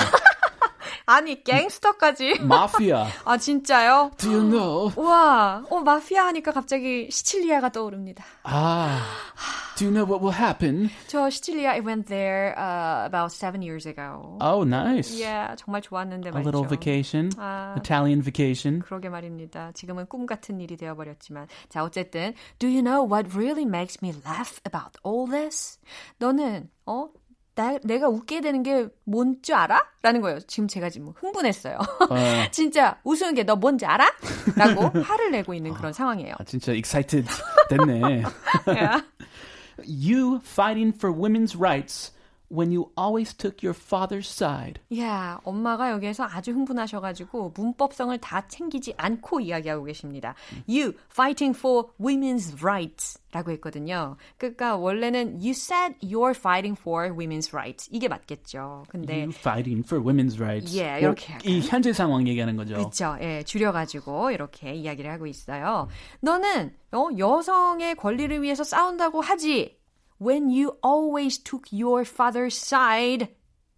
아니, 1.11 1.43
갱스터까지. 1.43 2.39
Mafia. 2.41 3.05
아, 3.25 3.37
진짜요? 3.37 4.13
Do 4.17 4.31
you 4.31 4.43
know? 4.49 4.93
와, 4.97 5.65
어, 5.69 5.81
마피아 5.81 6.27
하니까 6.27 6.53
갑자기 6.53 7.11
시칠리아가 7.11 7.71
떠오릅니다. 7.71 8.25
Ah. 8.45 9.03
Do 9.77 9.87
you 9.87 9.91
know 9.93 10.05
what 10.05 10.23
will 10.23 10.37
happen? 10.37 10.89
저 11.09 11.29
시칠리아 11.31 11.73
I 11.73 11.81
went 11.81 12.07
there 12.07 12.55
uh, 12.57 13.07
about 13.07 13.33
seven 13.33 13.61
years 13.63 13.87
ago. 13.87 14.39
Oh, 14.41 14.63
nice. 14.63 15.11
Yeah, 15.11 15.57
정말 15.57 15.81
좋았는데 15.83 16.29
A 16.29 16.33
말이죠. 16.33 16.45
little 16.47 16.69
vacation. 16.69 17.31
아. 17.39 17.75
Italian 17.77 18.23
vacation. 18.23 18.81
그러게 18.83 19.09
말입니다. 19.09 19.73
지금은 19.73 20.07
꿈 20.07 20.27
같은 20.27 20.61
일이 20.61 20.77
되어버렸지만. 20.77 21.49
자, 21.71 21.83
어쨌든, 21.83 22.35
do 22.61 22.69
you 22.69 22.83
know 22.83 23.03
what 23.03 23.35
really 23.35 23.65
makes 23.65 23.99
me 24.01 24.13
laugh 24.25 24.61
about 24.65 24.95
all 25.05 25.27
this? 25.27 25.79
너는, 26.19 26.69
어? 26.87 27.09
나, 27.61 27.77
내가 27.83 28.09
웃게 28.09 28.41
되는 28.41 28.63
게뭔줄 28.63 29.55
알아? 29.55 29.85
라는 30.01 30.23
거예요. 30.23 30.41
지금 30.47 30.67
제가 30.67 30.89
지금 30.89 31.13
흥분했어요. 31.15 31.79
진짜 32.53 32.99
웃으는 33.05 33.35
게 33.35 33.45
너 33.45 33.55
뭔지 33.57 33.85
알아? 33.85 34.11
라고 34.57 34.89
화를 35.01 35.31
내고 35.31 35.53
있는 35.53 35.75
그런 35.75 35.93
상황이에요. 35.93 36.35
아, 36.39 36.45
진짜 36.45 36.73
excited 36.73 37.27
됐네. 37.69 38.23
Yeah. 38.67 39.03
you 39.85 40.41
fighting 40.43 40.93
for 40.97 41.13
women's 41.15 41.55
rights 41.59 42.13
when 42.51 42.73
you 42.73 42.91
always 42.99 43.33
took 43.35 43.63
your 43.63 43.75
father's 43.75 44.29
side. 44.29 44.81
야, 44.99 45.41
엄마가 45.45 45.91
여기에서 45.93 46.25
아주 46.25 46.53
흥분하셔가지고 46.53 47.55
문법성을 47.57 48.17
다 48.19 48.47
챙기지 48.49 48.95
않고 48.97 49.41
이야기하고 49.41 49.85
계십니다. 49.85 50.35
You 50.69 50.95
fighting 51.11 51.57
for 51.57 51.89
women's 52.01 52.61
rights 52.63 53.19
라고 53.33 53.53
했거든요. 53.53 54.17
그러니까 54.39 54.77
원래는 54.77 55.39
you 55.41 55.51
said 55.51 55.95
you're 56.03 56.35
fighting 56.37 56.77
for 56.79 57.11
women's 57.15 57.55
rights. 57.55 57.89
이게 57.93 58.09
맞겠죠. 58.09 58.85
근데 58.89 59.21
You 59.23 59.33
fighting 59.33 59.87
for 59.87 60.05
women's 60.05 60.41
rights. 60.41 60.77
예, 60.77 60.91
뭐, 60.91 60.99
이렇게 60.99 61.39
이 61.45 61.61
현재 61.61 61.93
상황 61.93 62.27
얘기하는 62.27 62.57
거죠. 62.57 62.75
그렇죠. 62.75 63.17
예, 63.21 63.45
줄여 63.45 63.71
가지고 63.71 64.33
이렇게 64.33 64.75
이야기를 64.75 65.11
하고 65.11 65.27
있어요. 65.27 65.89
너는 66.21 66.75
어, 66.93 67.09
여성의 67.17 67.95
권리를 67.95 68.43
위해서 68.43 68.65
싸운다고 68.65 69.21
하지. 69.21 69.80
When 70.20 70.50
you 70.50 70.78
always 70.84 71.38
took 71.42 71.72
your 71.72 72.02
father's 72.08 72.56
side. 72.56 73.28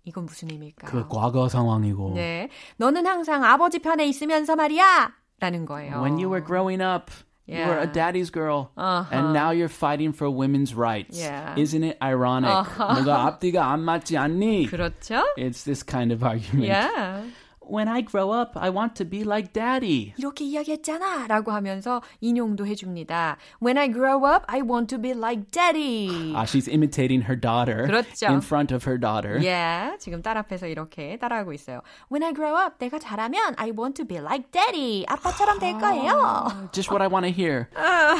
이건 0.06 0.25
무슨 0.25 0.50
의미일까요? 0.51 0.89
그 0.89 1.08
과거 1.08 1.50
상황이고. 1.50 2.13
네. 2.16 2.50
너는 2.77 3.06
항상 3.06 3.44
아버지 3.44 3.80
편에 3.80 4.06
있으면서 4.08 4.56
말이야. 4.56 5.12
라는 5.39 5.66
거예요. 5.66 6.00
When 6.01 6.13
you 6.18 6.30
were 6.30 6.44
growing 6.44 6.82
up, 6.82 7.12
you 7.48 7.58
were 7.60 7.77
a 7.80 7.86
Yeah. 7.88 7.92
daddy's 7.94 8.32
girl, 8.32 8.70
Uh-huh. 8.77 9.06
and 9.12 9.34
now 9.34 9.51
you're 9.51 9.68
fighting 9.70 10.13
for 10.13 10.30
women's 10.32 10.74
rights. 10.75 11.20
Yeah. 11.20 11.54
Isn't 11.58 11.84
it 11.84 11.98
ironic? 12.01 12.50
너가 12.77 13.25
앞뒤가 13.27 13.72
안 13.72 13.82
맞지 13.82 14.16
않니? 14.18 14.68
그렇죠? 14.70 15.24
It's 15.38 15.63
this 15.66 15.84
kind 15.84 16.12
of 16.13 16.24
argument. 16.24 16.68
Yeah. 16.72 17.24
When 17.70 17.89
I 17.89 18.00
grow 18.00 18.32
up, 18.32 18.56
I 18.56 18.70
want 18.70 18.96
to 18.96 19.04
be 19.04 19.25
like 19.25 19.51
daddy. 19.51 20.13
이렇게 20.18 20.46
이야기했잖아 20.46 21.27
라고 21.27 21.51
하면서 21.51 22.01
인용도 22.22 22.66
해줍니다. 22.66 23.36
When 23.62 23.77
I 23.77 23.92
grow 23.92 24.24
up, 24.25 24.46
I 24.48 24.62
want 24.62 24.88
to 24.96 25.01
be 25.01 25.12
like 25.12 25.51
daddy. 25.51 26.34
Ah, 26.34 26.46
she's 26.46 26.70
imitating 26.70 27.24
her 27.27 27.36
daughter 27.36 27.86
그렇죠. 27.86 28.32
in 28.32 28.39
front 28.39 28.74
of 28.74 28.86
her 28.88 28.98
daughter. 28.98 29.38
Yeah, 29.38 29.98
지금 30.00 30.22
딸 30.22 30.38
앞에서 30.38 30.68
이렇게 30.68 31.18
따라하고 31.18 31.51
있어요. 31.51 31.82
When 32.10 32.24
I 32.24 32.32
grow 32.34 32.56
up, 32.56 32.77
내가 32.80 33.00
자라면 33.00 33.56
I 33.58 33.72
want 33.72 33.96
to 34.01 34.06
be 34.08 34.16
like 34.16 34.50
daddy. 34.51 35.04
아빠처럼 35.10 35.60
될 35.60 35.74
거예요. 35.74 36.72
Just 36.72 36.89
what 36.89 37.01
I 37.01 37.10
want 37.10 37.25
to 37.27 37.34
hear. 37.34 37.68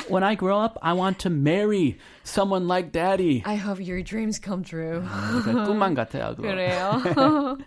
When 0.10 0.24
I 0.24 0.36
grow 0.36 0.60
up, 0.60 0.77
I 0.81 0.91
want 0.91 1.19
to 1.19 1.29
marry 1.29 1.98
someone 2.25 2.67
like 2.67 2.91
daddy. 2.91 3.43
I 3.46 3.55
hope 3.55 3.79
your 3.79 4.03
dreams 4.03 4.41
come 4.43 4.62
true. 4.62 5.07
그러니까 5.07 5.63
꿈만 5.63 5.96
같아요. 5.96 6.36
그거. 6.36 6.41
그래요. 6.41 7.57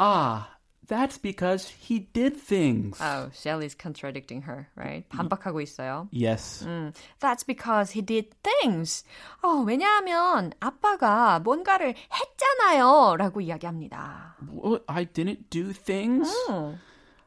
Ah, 0.00 0.51
that's 0.86 1.18
because 1.18 1.68
he 1.68 2.08
did 2.14 2.34
things. 2.36 2.98
oh, 3.00 3.28
Shelly's 3.34 3.74
contradicting 3.74 4.42
her, 4.42 4.68
right? 4.74 5.04
반박하고 5.10 5.60
있어요. 5.60 6.08
yes. 6.10 6.64
음, 6.66 6.92
That's 7.20 7.44
because 7.44 7.90
he 7.92 8.00
did 8.00 8.30
things. 8.42 9.04
어, 9.42 9.62
왜냐하면 9.66 10.52
아빠가 10.60 11.40
뭔가를 11.40 11.94
했잖아요. 12.10 13.16
라고 13.18 13.40
이야기합니다. 13.42 14.36
What? 14.50 14.84
I 14.88 15.04
didn't 15.04 15.50
do 15.50 15.72
things. 15.74 16.32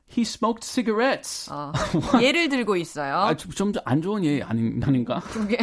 He 0.08 0.24
smoked 0.24 0.63
cigarettes. 0.66 1.48
어, 1.51 1.72
예를 2.20 2.50
들고 2.50 2.75
있어요. 2.78 3.16
아, 3.18 3.36
좀안 3.38 4.01
좋은 4.01 4.25
예 4.25 4.42
아닌 4.42 4.82
아닌가? 4.84 5.20
그게 5.20 5.58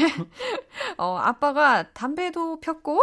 어, 0.96 1.16
아빠가 1.18 1.82
담배도 1.92 2.60
폈고 2.60 3.02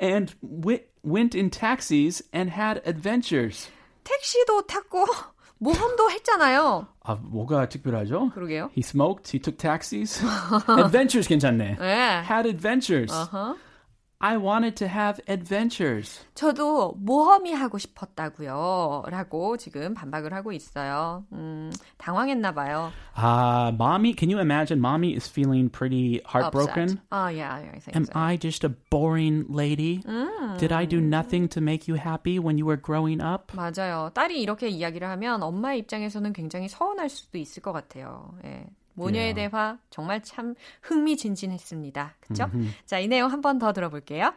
And 0.00 0.34
wi- 0.42 0.84
went 1.02 1.34
in 1.36 1.48
taxis 1.50 2.22
and 2.34 2.52
had 2.52 2.80
adventures. 2.86 3.68
택시도 4.07 4.61
탔고 4.67 5.05
모험도 5.59 6.11
했잖아요. 6.11 6.87
아, 7.03 7.15
뭐가 7.15 7.67
특별하죠? 7.69 8.29
그러게요. 8.33 8.69
He 8.73 8.79
smoked, 8.79 9.31
he 9.35 9.41
took 9.41 9.57
taxis. 9.57 10.23
adventures 10.79 11.27
괜찮네. 11.27 11.77
네. 11.79 12.23
Had 12.23 12.47
adventures. 12.47 13.11
어허. 13.11 13.55
I 14.24 14.36
wanted 14.36 14.76
to 14.76 14.86
have 14.86 15.20
adventures. 15.28 16.24
저도 16.36 16.94
모험이 16.96 17.54
하고 17.54 17.76
싶었다고요. 17.76 19.02
라고 19.08 19.56
지금 19.56 19.94
반박을 19.94 20.32
하고 20.32 20.52
있어요. 20.52 21.24
음, 21.32 21.72
당황했나 21.98 22.52
봐요. 22.54 22.92
Uh, 23.16 23.72
mommy, 23.72 24.14
can 24.14 24.30
you 24.30 24.38
imagine 24.38 24.80
mommy 24.80 25.16
is 25.16 25.26
feeling 25.28 25.68
pretty 25.68 26.20
heartbroken? 26.24 26.84
Upset. 26.84 26.98
Oh, 27.10 27.26
yeah, 27.26 27.52
I 27.52 27.80
think 27.80 27.96
Am 27.96 28.04
so. 28.04 28.12
I 28.14 28.36
just 28.36 28.62
a 28.62 28.68
boring 28.90 29.46
lady? 29.48 30.04
Did 30.56 30.70
I 30.70 30.84
do 30.84 31.00
nothing 31.00 31.48
to 31.48 31.60
make 31.60 31.88
you 31.88 31.96
happy 31.96 32.38
when 32.38 32.56
you 32.58 32.64
were 32.64 32.80
growing 32.80 33.20
up? 33.20 33.50
맞아요. 33.56 34.10
딸이 34.14 34.40
이렇게 34.40 34.68
이야기를 34.68 35.08
하면 35.08 35.42
엄마의 35.42 35.80
입장에서는 35.80 36.32
굉장히 36.32 36.68
서운할 36.68 37.08
수도 37.08 37.38
있을 37.38 37.60
것 37.60 37.72
같아요. 37.72 38.38
예. 38.44 38.66
모녀의 38.96 39.32
Yeah. 39.34 39.48
대화 39.50 39.78
정말 39.90 40.22
참 40.22 40.54
흥미진진했습니다. 40.82 42.16
그쵸? 42.20 42.50
자, 42.86 42.98
이 42.98 43.08
내용 43.08 43.30
한 43.30 43.40
번 43.40 43.58
더 43.58 43.72
들어볼게요. 43.72 44.34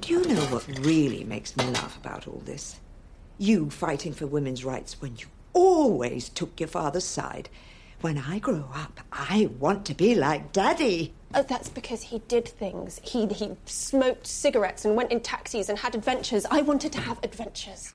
Do 0.00 0.14
you 0.14 0.22
know 0.24 0.44
what 0.52 0.66
really 0.86 1.24
makes 1.24 1.56
me 1.56 1.64
laugh 1.72 1.96
about 1.98 2.28
all 2.28 2.40
this? 2.44 2.78
You 3.38 3.68
fighting 3.70 4.14
for 4.14 4.26
women's 4.30 4.64
rights 4.64 5.00
when 5.00 5.16
you 5.16 5.26
always 5.52 6.28
took 6.28 6.60
your 6.60 6.68
father's 6.68 7.04
side. 7.04 7.48
When 8.02 8.16
I 8.16 8.38
grow 8.38 8.64
up, 8.72 9.00
I 9.12 9.50
want 9.58 9.84
to 9.86 9.94
be 9.94 10.14
like 10.14 10.52
Daddy. 10.52 11.12
Oh, 11.34 11.42
that's 11.42 11.68
because 11.68 12.02
he 12.02 12.20
did 12.28 12.46
things. 12.48 13.00
He 13.02 13.26
he 13.26 13.56
smoked 13.66 14.26
cigarettes 14.26 14.84
and 14.86 14.96
went 14.96 15.10
in 15.12 15.20
taxis 15.20 15.68
and 15.68 15.78
had 15.78 15.94
adventures. 15.94 16.46
I 16.50 16.62
wanted 16.62 16.92
to 16.92 17.00
have 17.00 17.18
adventures. 17.22 17.92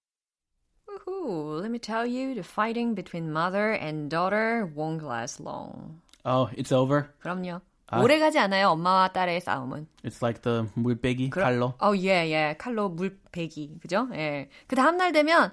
Woohoo, 1.10 1.60
let 1.60 1.70
me 1.70 1.78
tell 1.78 2.06
you, 2.06 2.34
the 2.34 2.42
fighting 2.42 2.94
between 2.94 3.32
mother 3.32 3.72
and 3.72 4.08
daughter 4.08 4.70
won't 4.74 5.02
last 5.02 5.40
long. 5.40 6.00
Oh, 6.24 6.48
it's 6.56 6.70
over. 6.72 7.08
그럼요. 7.22 7.60
오래 7.98 8.20
가지 8.20 8.38
않아요, 8.38 8.68
엄마와 8.70 9.08
딸의 9.12 9.40
싸움은. 9.40 9.88
It's 10.04 10.22
like 10.22 10.42
the 10.42 10.68
물배기 10.74 11.30
칼로. 11.30 11.74
어, 11.80 11.92
예, 11.96 12.30
예. 12.30 12.54
칼로 12.56 12.88
물 12.88 13.18
베기. 13.32 13.78
그죠? 13.82 14.08
예. 14.14 14.48
그 14.68 14.76
다음 14.76 14.96
날 14.96 15.10
되면, 15.10 15.52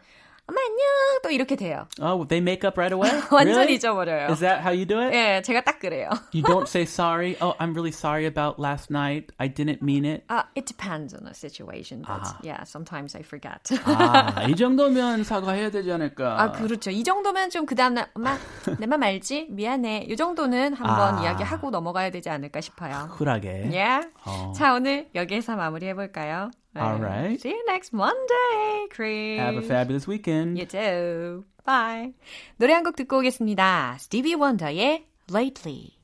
엄마 0.50 0.62
안녕! 0.62 1.20
또 1.24 1.30
이렇게 1.30 1.58
돼요. 1.58 1.88
Oh, 2.00 2.26
they 2.26 2.40
make 2.40 2.64
up 2.66 2.78
right 2.80 2.94
away? 2.94 3.12
완전 3.32 3.56
really? 3.68 3.76
잊어버려요. 3.76 4.30
Is 4.32 4.40
that 4.40 4.62
how 4.62 4.72
you 4.72 4.86
do 4.86 5.00
it? 5.02 5.12
예, 5.14 5.42
제가 5.42 5.62
딱 5.62 5.78
그래요. 5.80 6.10
You 6.32 6.42
don't 6.42 6.68
say 6.70 6.84
sorry. 6.86 7.36
Oh, 7.42 7.54
I'm 7.60 7.74
really 7.74 7.92
sorry 7.92 8.26
about 8.26 8.58
last 8.58 8.90
night. 8.90 9.34
I 9.40 9.50
didn't 9.50 9.82
mean 9.82 10.06
it. 10.06 10.24
Uh, 10.30 10.44
it 10.56 10.66
depends 10.66 11.14
on 11.14 11.26
the 11.26 11.34
situation, 11.34 12.02
but 12.02 12.24
아. 12.24 12.40
yeah, 12.44 12.64
sometimes 12.64 13.14
I 13.16 13.24
forget. 13.24 13.60
아, 13.84 14.48
이 14.48 14.56
정도면 14.56 15.26
사과해야 15.26 15.70
되지 15.70 15.92
않을까? 15.92 16.40
아, 16.40 16.52
그렇죠. 16.54 16.92
이 16.92 17.04
정도면 17.04 17.50
좀 17.50 17.66
그 17.68 17.76
다음 17.76 17.96
날, 17.96 18.08
엄마, 18.14 18.38
내말 18.80 19.04
알지? 19.04 19.48
미안해. 19.50 20.06
이 20.08 20.16
정도는 20.16 20.74
한번 20.76 21.18
아. 21.18 21.24
이야기하고 21.24 21.70
넘어가야 21.72 22.10
되지 22.12 22.30
않을까 22.30 22.62
싶어요. 22.62 23.10
쿨하게. 23.18 23.68
Yeah. 23.74 24.08
어. 24.24 24.54
자, 24.56 24.74
오늘 24.74 25.10
여기에서 25.14 25.58
마무리해 25.58 25.94
볼까요? 25.94 26.52
네. 26.78 26.82
Alright. 26.82 27.42
See 27.42 27.50
you 27.52 27.64
next 27.68 27.92
Monday, 27.94 28.88
Chris. 28.94 29.40
Have 29.40 29.58
a 29.58 29.62
fabulous 29.62 30.08
weekend. 30.08 30.58
You 30.58 30.66
too. 30.68 31.46
Bye. 31.66 32.14
노래 32.58 32.74
한 32.74 32.84
곡 32.84 32.96
듣고 32.96 33.18
오겠습니다. 33.20 33.98
Stevie 34.00 34.36
Wonder의 34.36 35.06
Lately. 35.34 35.98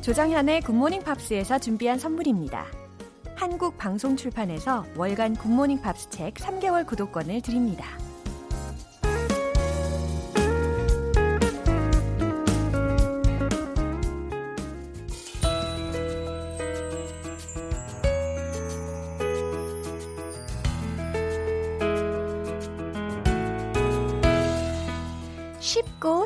조장현의 0.00 0.62
굿모닝 0.62 1.02
팝스에서 1.02 1.58
준비한 1.58 1.98
선물입니다. 1.98 2.66
한국 3.36 3.76
방송 3.78 4.16
출판에서 4.16 4.84
월간 4.96 5.36
굿모닝 5.36 5.80
팝스 5.82 6.10
책 6.10 6.34
3개월 6.34 6.86
구독권을 6.86 7.40
드립니다. 7.42 7.84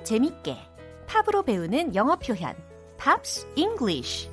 재밌게 0.04 0.56
팝으로 1.06 1.42
배우는 1.42 1.94
영어 1.94 2.16
표현 2.16 2.54
Pops 2.98 3.46
English 3.56 4.30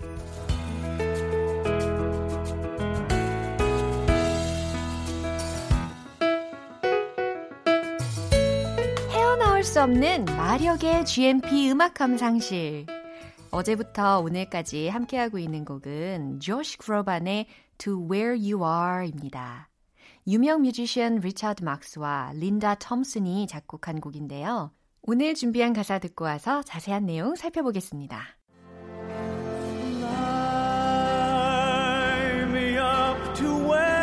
헤어나올 9.10 9.64
수 9.64 9.82
없는 9.82 10.26
마력의 10.26 11.06
GMP 11.06 11.72
음악 11.72 11.94
감상실 11.94 12.86
어제부터 13.50 14.20
오늘까지 14.20 14.90
함께하고 14.90 15.38
있는 15.38 15.66
곡은 15.66 16.40
조시 16.42 16.78
그로반의 16.78 17.48
To 17.78 18.10
Where 18.10 18.38
You 18.38 18.64
Are입니다. 18.64 19.70
유명 20.28 20.62
뮤지션 20.62 21.16
리차드 21.16 21.64
막스와 21.64 22.32
린다 22.36 22.76
톰슨이 22.76 23.48
작곡한 23.48 24.00
곡인데요. 24.00 24.72
오늘 25.04 25.34
준비한 25.34 25.74
가사 25.74 25.98
듣고 26.00 26.26
와서 26.26 26.62
자세한 26.62 27.06
내용 27.08 27.36
살펴보겠습니다. 27.36 28.38
Fly 30.84 31.62
me 32.50 32.78
up 32.78 33.34
to 33.34 33.48
where 33.68 34.01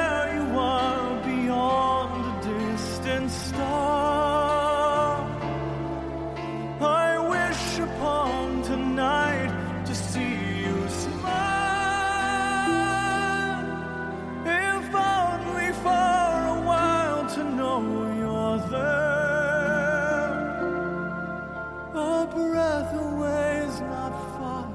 breath 22.31 22.95
away 22.95 23.65
is 23.67 23.81
not 23.81 24.13
far 24.37 24.67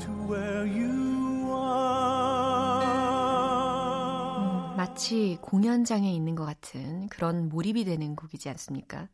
to 0.00 0.10
where 0.28 0.66
you 0.66 1.52
are. 1.52 2.82
마치 4.76 5.38
공연장에 5.40 6.12
있는 6.12 6.34
것 6.34 6.44
같은 6.44 7.08
그런 7.08 7.48
몰입이 7.48 7.84
되는 7.84 8.16
곡이지 8.16 8.48
않습니까? 8.50 9.08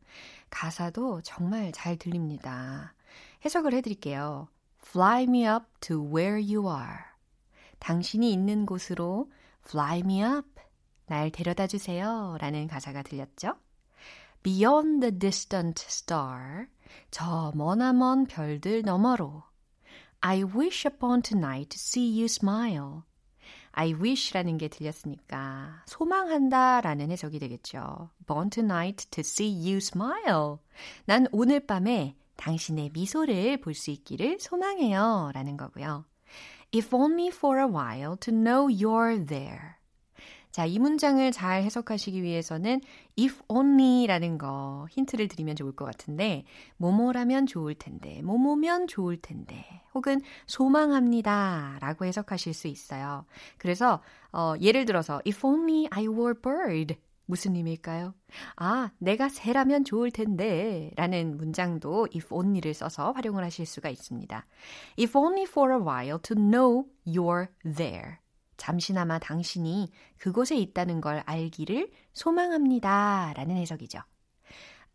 가사도 0.49 1.21
정말 1.21 1.71
잘 1.71 1.97
들립니다. 1.97 2.93
해석을 3.45 3.73
해드릴게요. 3.73 4.47
Fly 4.85 5.23
me 5.23 5.45
up 5.47 5.65
to 5.81 6.03
where 6.03 6.41
you 6.41 6.67
are. 6.67 6.97
당신이 7.79 8.31
있는 8.31 8.65
곳으로 8.65 9.31
fly 9.65 9.99
me 9.99 10.23
up. 10.23 10.47
날 11.05 11.31
데려다 11.31 11.67
주세요. 11.67 12.37
라는 12.39 12.67
가사가 12.67 13.03
들렸죠? 13.03 13.55
Beyond 14.43 15.01
the 15.01 15.19
distant 15.19 15.83
star. 15.87 16.67
저 17.11 17.51
머나먼 17.55 18.25
별들 18.25 18.83
너머로. 18.83 19.43
I 20.21 20.43
wish 20.43 20.85
upon 20.85 21.21
tonight 21.21 21.69
to 21.69 21.77
see 21.77 22.19
you 22.19 22.25
smile. 22.25 23.03
I 23.71 23.93
wish라는 23.93 24.57
게 24.57 24.67
들렸으니까 24.67 25.83
소망한다 25.85 26.81
라는 26.81 27.11
해석이 27.11 27.39
되겠죠. 27.39 28.09
Born 28.27 28.49
tonight 28.49 29.09
to 29.11 29.21
see 29.21 29.53
you 29.53 29.77
smile. 29.77 30.57
난 31.05 31.27
오늘 31.31 31.65
밤에 31.65 32.15
당신의 32.35 32.91
미소를 32.93 33.61
볼 33.61 33.73
수 33.73 33.91
있기를 33.91 34.39
소망해요 34.39 35.31
라는 35.33 35.55
거고요. 35.55 36.05
If 36.73 36.93
only 36.95 37.27
for 37.27 37.59
a 37.59 37.65
while 37.65 38.17
to 38.17 38.33
know 38.33 38.67
you're 38.67 39.25
there. 39.25 39.78
자, 40.51 40.65
이 40.65 40.79
문장을 40.79 41.31
잘 41.31 41.61
해석하시기 41.63 42.23
위해서는 42.23 42.81
if 43.19 43.43
only라는 43.47 44.39
거 44.39 44.87
힌트를 44.89 45.27
드리면 45.27 45.55
좋을 45.55 45.73
것 45.73 45.85
같은데 45.85 46.43
뭐뭐라면 46.77 47.45
좋을 47.45 47.75
텐데 47.75 48.21
뭐뭐면 48.23 48.87
좋을 48.87 49.17
텐데 49.21 49.63
혹은 49.93 50.21
소망합니다 50.47 51.77
라고 51.81 52.05
해석하실 52.05 52.53
수 52.55 52.67
있어요. 52.67 53.25
그래서 53.57 54.01
어, 54.31 54.55
예를 54.59 54.85
들어서 54.85 55.21
if 55.27 55.45
only 55.45 55.87
I 55.91 56.07
were 56.07 56.33
bird 56.33 56.95
무슨 57.25 57.55
의미일까요? 57.55 58.15
아, 58.55 58.89
내가 58.97 59.29
새라면 59.29 59.83
좋을 59.83 60.09
텐데 60.09 60.89
라는 60.95 61.37
문장도 61.37 62.07
if 62.15 62.33
only를 62.33 62.73
써서 62.73 63.11
활용을 63.11 63.43
하실 63.43 63.67
수가 63.67 63.89
있습니다. 63.89 64.47
If 64.99 65.15
only 65.15 65.43
for 65.43 65.71
a 65.71 65.79
while 65.79 66.19
to 66.23 66.35
know 66.35 66.85
you're 67.05 67.49
there. 67.75 68.17
잠시나마 68.59 69.17
당신이 69.17 69.91
그곳에 70.19 70.55
있다는 70.57 71.01
걸 71.01 71.23
알기를 71.25 71.89
소망합니다. 72.13 73.33
라는 73.35 73.55
해석이죠. 73.55 73.99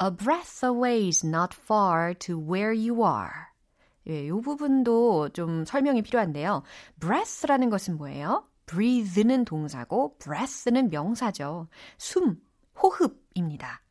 A 0.03 0.11
breath 0.17 0.65
away 0.65 1.07
is 1.09 1.27
not 1.27 1.57
far 1.57 2.15
to 2.15 2.39
where 2.39 2.77
you 2.77 3.03
are. 3.05 3.33
예, 4.09 4.27
이 4.27 4.31
부분도 4.31 5.31
좀 5.31 5.65
설명이 5.65 6.03
필요한데요. 6.03 6.63
breath라는 7.01 7.71
것은 7.71 7.97
뭐예요? 7.97 8.47
breathe는 8.67 9.45
동사고 9.45 10.19
breath는 10.19 10.91
명사죠. 10.91 11.69
숨, 11.99 12.37
호흡입니다. 12.81 13.84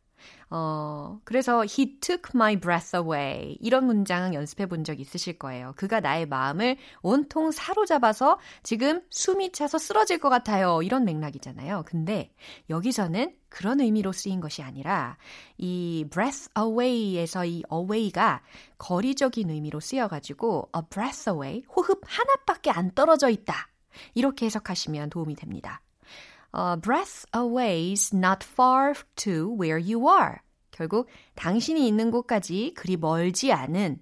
어, 0.56 1.20
그래서 1.24 1.64
he 1.64 2.00
took 2.00 2.30
my 2.36 2.56
breath 2.58 2.96
away. 2.96 3.58
이런 3.60 3.88
문장 3.88 4.36
연습해 4.36 4.68
본 4.68 4.84
적 4.84 5.00
있으실 5.00 5.40
거예요. 5.40 5.74
그가 5.78 6.00
나의 6.00 6.28
마음을 6.28 6.78
온통 7.02 7.50
사로잡아서 7.52 8.38
지금 8.62 9.02
숨이 9.10 9.52
차서 9.52 9.80
쓰러질 9.80 10.20
것 10.20 10.30
같아요. 10.30 10.84
이런 10.84 11.06
맥락이잖아요. 11.06 11.86
근데 11.88 12.32
여기서는 12.70 13.34
그런 13.50 13.80
의미로 13.80 14.12
쓰인 14.12 14.42
것이 14.42 14.62
아니라 14.62 15.18
이 15.58 16.06
breath 16.12 16.50
away에서 16.56 17.46
이 17.46 17.64
away가 17.72 18.44
거리적인 18.78 19.50
의미로 19.50 19.80
쓰여가지고 19.80 20.70
a 20.76 20.82
breath 20.88 21.30
away, 21.32 21.64
호흡 21.76 22.00
하나밖에 22.06 22.70
안 22.70 22.92
떨어져 22.92 23.30
있다. 23.30 23.56
이렇게 24.14 24.46
해석하시면 24.46 25.10
도움이 25.10 25.36
됩니다. 25.36 25.82
uh, 26.56 26.76
breath 26.80 27.26
away 27.34 27.94
is 27.94 28.14
not 28.14 28.44
far 28.44 28.94
to 29.16 29.50
where 29.50 29.80
you 29.80 30.08
are. 30.08 30.43
결국 30.74 31.08
당신이 31.36 31.88
있는 31.88 32.12
곳까지 32.12 32.74
그리 32.76 32.98
멀지 32.98 33.54
않은 33.54 34.00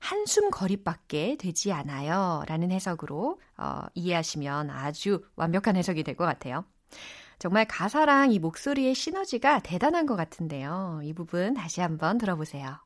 한숨 0.00 0.50
거리밖에 0.50 1.36
되지 1.38 1.72
않아요. 1.72 2.44
라는 2.46 2.70
해석으로 2.70 3.40
어, 3.56 3.80
이해하시면 3.94 4.70
아주 4.70 5.22
완벽한 5.36 5.76
해석이 5.76 6.02
될 6.04 6.16
것 6.16 6.24
같아요. 6.24 6.64
정말 7.38 7.66
가사랑 7.66 8.32
이 8.32 8.38
목소리의 8.38 8.94
시너지가 8.94 9.60
대단한 9.60 10.06
것 10.06 10.16
같은데요. 10.16 11.00
이 11.02 11.12
부분 11.12 11.54
다시 11.54 11.80
한번 11.80 12.18
들어보세요. 12.18 12.78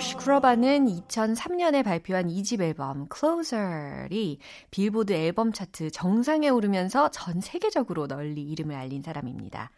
조시 0.00 0.16
그로반은 0.16 0.86
2003년에 0.86 1.84
발표한 1.84 2.28
2집 2.28 2.62
앨범 2.62 3.06
Closer이 3.14 4.38
빌보드 4.70 5.12
앨범 5.12 5.52
차트 5.52 5.90
정상에 5.90 6.48
오르면서 6.48 7.10
전 7.10 7.42
세계적으로 7.42 8.06
널리 8.06 8.40
이름을 8.40 8.74
알린 8.74 9.02
사람입니다. 9.02 9.70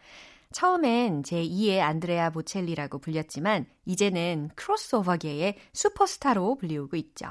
처음엔 0.53 1.23
제2의 1.23 1.81
안드레아 1.81 2.31
보첼리라고 2.31 3.01
불렸지만 3.01 3.67
이제는 3.85 4.51
크로스오버계의 4.55 5.57
슈퍼스타로 5.73 6.55
불리우고 6.55 6.97
있죠. 6.99 7.27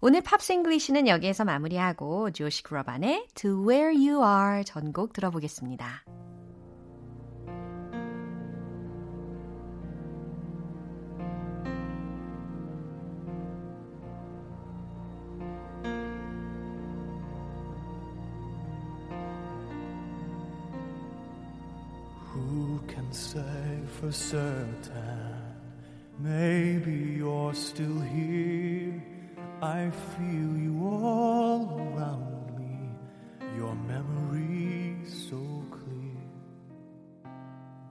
오늘 0.00 0.20
팝싱글리시는 0.22 1.06
여기에서 1.06 1.44
마무리하고 1.44 2.32
조시 2.32 2.64
그로반의 2.64 3.28
To 3.36 3.68
Where 3.68 3.94
You 3.94 4.26
Are 4.26 4.64
전곡 4.64 5.12
들어보겠습니다. 5.12 6.02
Can 22.96 23.12
say 23.12 23.78
for 24.00 24.10
certain? 24.10 25.36
Maybe 26.18 27.16
you're 27.18 27.52
still 27.52 28.00
here. 28.00 29.04
I 29.60 29.90
feel 29.90 30.56
you 30.66 30.80
all 30.90 31.78
around 31.78 32.58
me. 32.58 32.88
Your 33.58 33.74
memory 33.74 34.96
so 35.04 35.36
clear. 35.70 36.22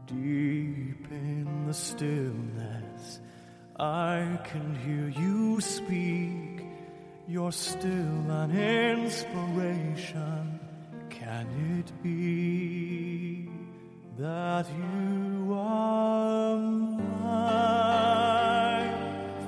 Deep 0.08 1.06
in 1.12 1.66
the 1.68 1.74
stillness, 1.74 3.20
I 3.80 4.40
can 4.44 4.74
hear 4.86 5.10
you 5.24 5.62
speak. 5.62 6.66
You're 7.28 7.52
still 7.52 8.32
an 8.42 8.58
inspiration. 8.58 10.60
Can 11.12 11.46
it 11.78 11.92
be 12.02 12.95
that 14.18 14.66
you 14.72 15.54
are 15.54 16.58
mine 16.58 17.02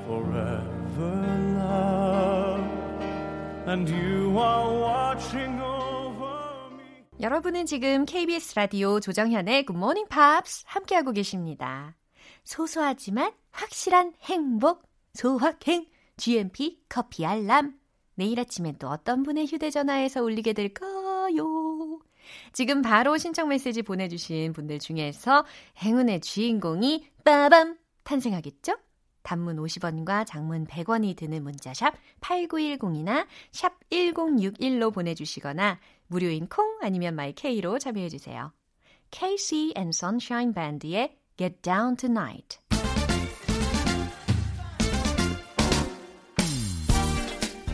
forever, 0.05 1.15
love? 1.57 2.67
And 3.65 3.89
you 3.89 4.37
are 4.37 4.69
watching 4.79 5.61
over 5.61 6.69
me. 6.75 6.83
여러분은 7.21 7.65
지금 7.65 8.05
KBS 8.05 8.55
라디오 8.55 8.99
조정현의 8.99 9.65
Good 9.65 9.77
Morning 9.77 10.09
Pops 10.09 10.63
함께하고 10.67 11.13
계십니다. 11.13 11.95
소소하지만 12.43 13.31
확실한 13.51 14.13
행복, 14.23 14.83
소확행, 15.13 15.85
GMP 16.17 16.81
커피 16.89 17.25
알람. 17.25 17.73
내일 18.15 18.39
아침엔 18.39 18.75
또 18.79 18.89
어떤 18.89 19.23
분의 19.23 19.45
휴대전화에서 19.47 20.23
울리게 20.23 20.53
될까요? 20.53 20.96
지금 22.53 22.81
바로 22.81 23.17
신청 23.17 23.49
메시지 23.49 23.81
보내주신 23.81 24.53
분들 24.53 24.79
중에서 24.79 25.45
행운의 25.83 26.21
주인공이 26.21 27.07
빠밤 27.23 27.77
탄생하겠죠? 28.03 28.77
단문 29.23 29.57
50원과 29.57 30.25
장문 30.25 30.67
100원이 30.67 31.17
드는 31.17 31.43
문자샵 31.43 31.93
8910이나 32.21 33.27
샵 33.51 33.77
1061로 33.89 34.93
보내주시거나 34.93 35.79
무료인 36.07 36.47
콩 36.47 36.79
아니면 36.81 37.15
마이케이로 37.15 37.77
참여해주세요. 37.77 38.53
KC 39.11 39.73
and 39.75 39.89
Sunshine 39.93 40.53
Band의 40.53 41.17
Get 41.35 41.57
Down 41.61 41.97
Tonight 41.97 42.59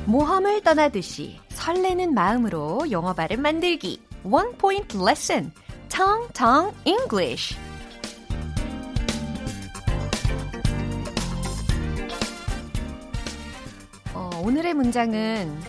모험을 0.06 0.62
떠나듯이 0.62 1.40
설레는 1.50 2.14
마음으로 2.14 2.92
영어 2.92 3.14
발음 3.14 3.42
만들기 3.42 4.02
One 4.24 4.54
Point 4.58 4.98
Lesson 4.98 5.52
Tong 5.90 6.32
Tong 6.34 6.76
English 6.86 7.56
어, 14.14 14.30
오늘의 14.44 14.74
문장은 14.76 15.60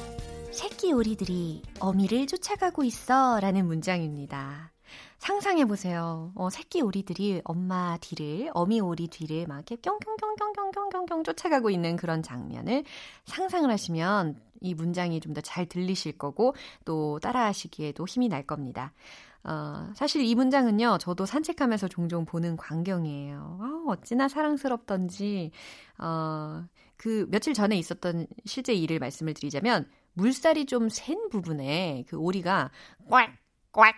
새끼 0.52 0.92
오리들이 0.92 1.62
어미를 1.80 2.26
쫓아가고 2.26 2.84
있어 2.84 3.40
라는 3.40 3.66
문장입니다. 3.66 4.73
상상해 5.24 5.64
보세요. 5.64 6.32
어, 6.34 6.50
새끼 6.50 6.82
오리들이 6.82 7.40
엄마 7.44 7.96
뒤를, 7.98 8.50
어미 8.52 8.80
오리 8.80 9.08
뒤를 9.08 9.46
막 9.46 9.56
이렇게 9.56 9.76
뿅뿅뿅뿅뿅뿅뿅 9.76 11.24
쫓아가고 11.24 11.70
있는 11.70 11.96
그런 11.96 12.22
장면을 12.22 12.84
상상을 13.24 13.70
하시면 13.70 14.38
이 14.60 14.74
문장이 14.74 15.20
좀 15.20 15.32
더 15.32 15.40
잘 15.40 15.64
들리실 15.66 16.18
거고 16.18 16.54
또 16.84 17.18
따라하시기에도 17.20 18.06
힘이 18.06 18.28
날 18.28 18.42
겁니다. 18.46 18.92
어, 19.44 19.88
사실 19.94 20.22
이 20.22 20.34
문장은요, 20.34 20.98
저도 20.98 21.24
산책하면서 21.24 21.88
종종 21.88 22.26
보는 22.26 22.58
광경이에요. 22.58 23.58
아, 23.62 23.84
어찌나 23.88 24.28
사랑스럽던지, 24.28 25.52
어, 25.98 26.64
그 26.98 27.26
며칠 27.30 27.54
전에 27.54 27.76
있었던 27.78 28.26
실제 28.44 28.74
일을 28.74 28.98
말씀을 28.98 29.32
드리자면, 29.32 29.88
물살이 30.12 30.66
좀 30.66 30.88
센 30.90 31.30
부분에 31.30 32.04
그 32.08 32.16
오리가 32.18 32.70
꽉, 33.10 33.30
꽉, 33.72 33.94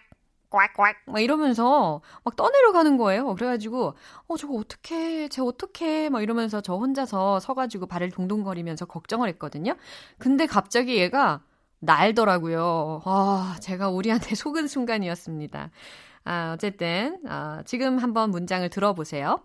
꽉꽉 0.51 0.97
막 1.07 1.21
이러면서 1.21 2.01
막 2.25 2.37
떠내려가는 2.37 2.97
거예요. 2.97 3.35
그래가지고 3.35 3.95
어 4.29 4.37
저거 4.37 4.55
어떻게 4.55 5.29
쟤 5.29 5.43
어떻게 5.43 6.09
막 6.09 6.23
이러면서 6.23 6.61
저 6.61 6.75
혼자서 6.75 7.41
서가지고 7.41 7.87
발을 7.87 8.11
동동거리면서 8.11 8.87
걱정을 8.87 9.29
했거든요. 9.31 9.77
근데 10.19 10.47
갑자기 10.47 10.97
얘가 10.97 11.43
날더라고요. 11.81 13.03
아 13.05 13.57
제가 13.61 13.91
오리한테 13.91 14.35
속은 14.37 14.67
순간이었습니다. 14.69 15.71
아 16.25 16.53
어쨌든 16.55 17.21
아, 17.29 17.63
지금 17.65 17.99
한번 17.99 18.31
문장을 18.31 18.69
들어보세요. 18.71 19.41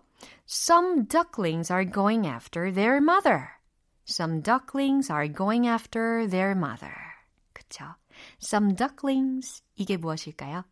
Some 0.48 1.06
ducklings 1.08 1.72
are 1.72 1.90
going 1.90 2.26
after 2.26 2.72
their 2.72 2.96
mother. 2.98 3.48
Some 4.08 4.42
ducklings 4.42 5.10
are 5.10 5.32
going 5.32 5.66
after 5.66 6.28
their 6.28 6.52
mother. 6.56 6.92
그쵸? 7.52 7.84
Some 8.42 8.74
ducklings 8.74 9.62
이게 9.76 9.96
무엇일까요? 9.96 10.64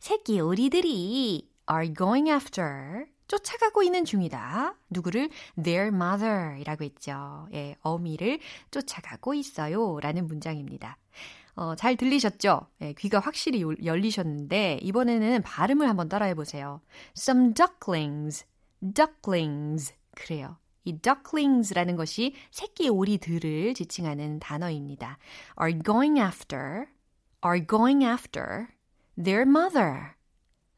새끼 0.00 0.40
오리들이 0.40 1.50
are 1.70 1.94
going 1.94 2.30
after 2.30 3.06
쫓아가고 3.28 3.82
있는 3.82 4.04
중이다. 4.04 4.76
누구를 4.90 5.30
their 5.62 5.88
mother 5.88 6.58
이라고 6.60 6.84
했죠. 6.84 7.48
예, 7.52 7.76
어미를 7.80 8.38
쫓아가고 8.70 9.34
있어요. 9.34 9.98
라는 10.00 10.26
문장입니다. 10.26 10.98
어, 11.56 11.74
잘 11.76 11.96
들리셨죠? 11.96 12.66
예, 12.82 12.92
귀가 12.94 13.20
확실히 13.20 13.62
열리셨는데 13.84 14.80
이번에는 14.82 15.42
발음을 15.42 15.88
한번 15.88 16.08
따라해 16.08 16.34
보세요. 16.34 16.80
Some 17.16 17.54
ducklings, 17.54 18.44
ducklings 18.82 19.94
그래요. 20.14 20.58
이 20.84 20.98
ducklings라는 20.98 21.96
것이 21.96 22.34
새끼 22.50 22.88
오리들을 22.88 23.74
지칭하는 23.74 24.38
단어입니다. 24.40 25.18
are 25.60 25.78
going 25.82 26.20
after, 26.20 26.86
are 27.44 27.66
going 27.66 28.04
after 28.04 28.66
their 29.16 29.42
mother, 29.42 30.14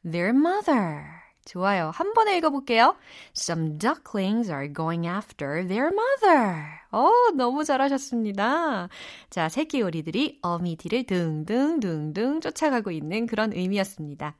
their 0.03 0.29
mother. 0.29 1.17
좋아요. 1.47 1.91
한 1.93 2.13
번에 2.13 2.37
읽어볼게요. 2.37 2.95
Some 3.35 3.77
ducklings 3.77 4.51
are 4.51 4.71
going 4.71 5.07
after 5.07 5.65
their 5.65 5.91
mother. 5.93 6.65
어, 6.91 7.09
너무 7.35 7.63
잘하셨습니다. 7.63 8.89
자, 9.29 9.49
새끼 9.49 9.81
오리들이 9.81 10.39
어미 10.41 10.75
뒤를 10.75 11.05
둥둥둥둥 11.05 12.41
쫓아가고 12.41 12.91
있는 12.91 13.27
그런 13.27 13.53
의미였습니다. 13.53 14.35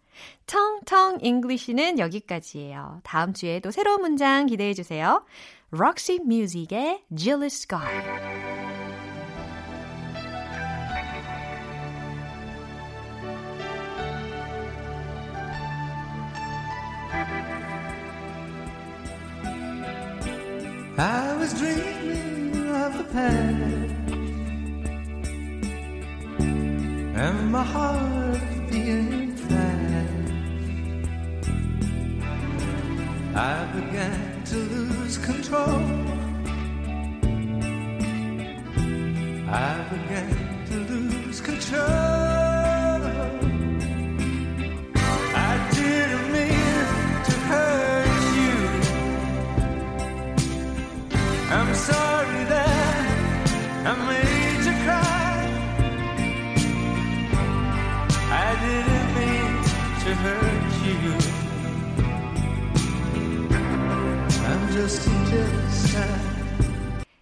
텅텅 0.48 1.20
English는 1.22 2.00
여기까지예요. 2.00 3.02
다음 3.04 3.34
주에 3.34 3.60
도 3.60 3.72
새로운 3.72 4.02
문장 4.02 4.46
기대해 4.46 4.74
주세요. 4.74 5.24
Roxy 5.72 6.20
Music의 6.26 7.04
Jealous 7.16 7.68
Sky. 7.68 8.77
Past 23.18 23.94
And 27.26 27.40
my 27.56 27.66
heart 27.74 28.42
beating 28.70 29.36
fast 29.48 30.28
I 33.50 33.58
began 33.78 34.44
to 34.52 34.58
lose 34.74 35.18
control. 35.30 35.84
I 39.70 39.74
began 39.94 40.38
to 40.70 40.76
lose 40.92 41.40
control 41.42 42.47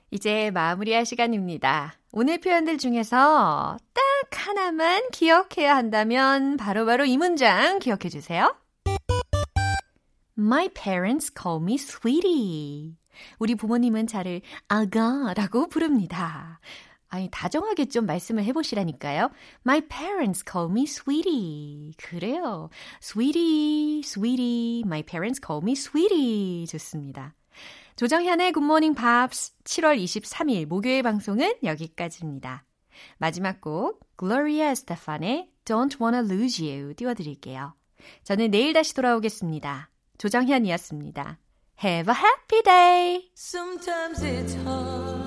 이제 0.10 0.50
마무리할 0.50 1.06
시간입니다. 1.06 1.94
오늘 2.12 2.40
표현들 2.40 2.80
중에서 2.80 3.78
딱 3.94 4.04
하나만 4.32 5.10
기억해야 5.12 5.76
한다면 5.76 6.58
바로바로 6.58 6.86
바로 6.86 7.06
이 7.06 7.18
문장 7.18 7.78
기억해 7.78 8.10
주세요. 8.10 8.56
My 10.36 10.70
parents 10.70 11.32
call 11.40 11.62
me 11.62 11.76
sweetie. 11.76 12.96
우리 13.40 13.56
부모님은 13.56 14.08
저를 14.08 14.42
아가라고 14.68 15.68
부릅니다. 15.68 16.60
아니, 17.10 17.30
다정하게 17.32 17.86
좀 17.86 18.06
말씀을 18.06 18.44
해보시라니까요. 18.46 19.30
My 19.66 19.82
parents 19.88 20.44
call 20.50 20.70
me 20.70 20.84
sweetie. 20.84 21.94
그래요. 21.98 22.70
sweetie, 23.02 24.00
sweetie. 24.00 24.84
My 24.86 25.04
parents 25.04 25.40
call 25.46 25.62
me 25.64 25.74
sweetie. 25.74 26.68
좋습니다. 26.68 27.34
조정현의 27.96 28.52
굿모닝 28.52 28.96
팝스 28.96 29.54
7월 29.64 29.98
23일 29.98 30.66
목요일 30.66 31.04
방송은 31.04 31.56
여기까지입니다. 31.64 32.66
마지막 33.18 33.62
곡, 33.62 34.02
Gloria 34.18 34.72
Estefan의 34.72 35.50
Don't 35.64 36.02
Wanna 36.02 36.30
Lose 36.30 36.68
You 36.68 36.94
띄워드릴게요. 36.96 37.74
저는 38.24 38.52
내일 38.52 38.74
다시 38.74 38.94
돌아오겠습니다. 38.94 39.90
조정현이었습니다. 40.18 41.40
Have 41.80 42.08
a 42.08 42.14
happy 42.14 42.62
day. 42.64 43.26
Sometimes 43.34 44.24
it's 44.24 44.56
hard 44.64 45.26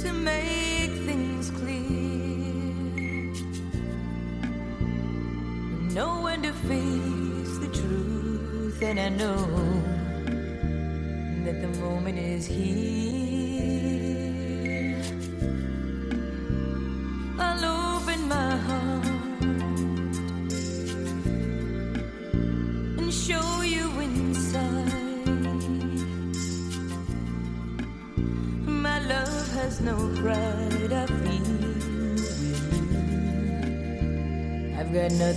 to 0.00 0.12
make 0.12 0.90
things 1.06 1.50
clear. 1.50 3.32
Know 5.94 6.20
when 6.20 6.42
to 6.42 6.52
face 6.52 7.58
the 7.58 7.70
truth, 7.72 8.82
and 8.82 9.00
I 9.00 9.08
know 9.08 9.46
that 11.46 11.62
the 11.62 11.68
moment 11.80 12.18
is 12.18 12.44
here. 12.46 13.21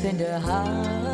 in 0.06 0.18
the 0.20 0.40
heart. 0.40 1.05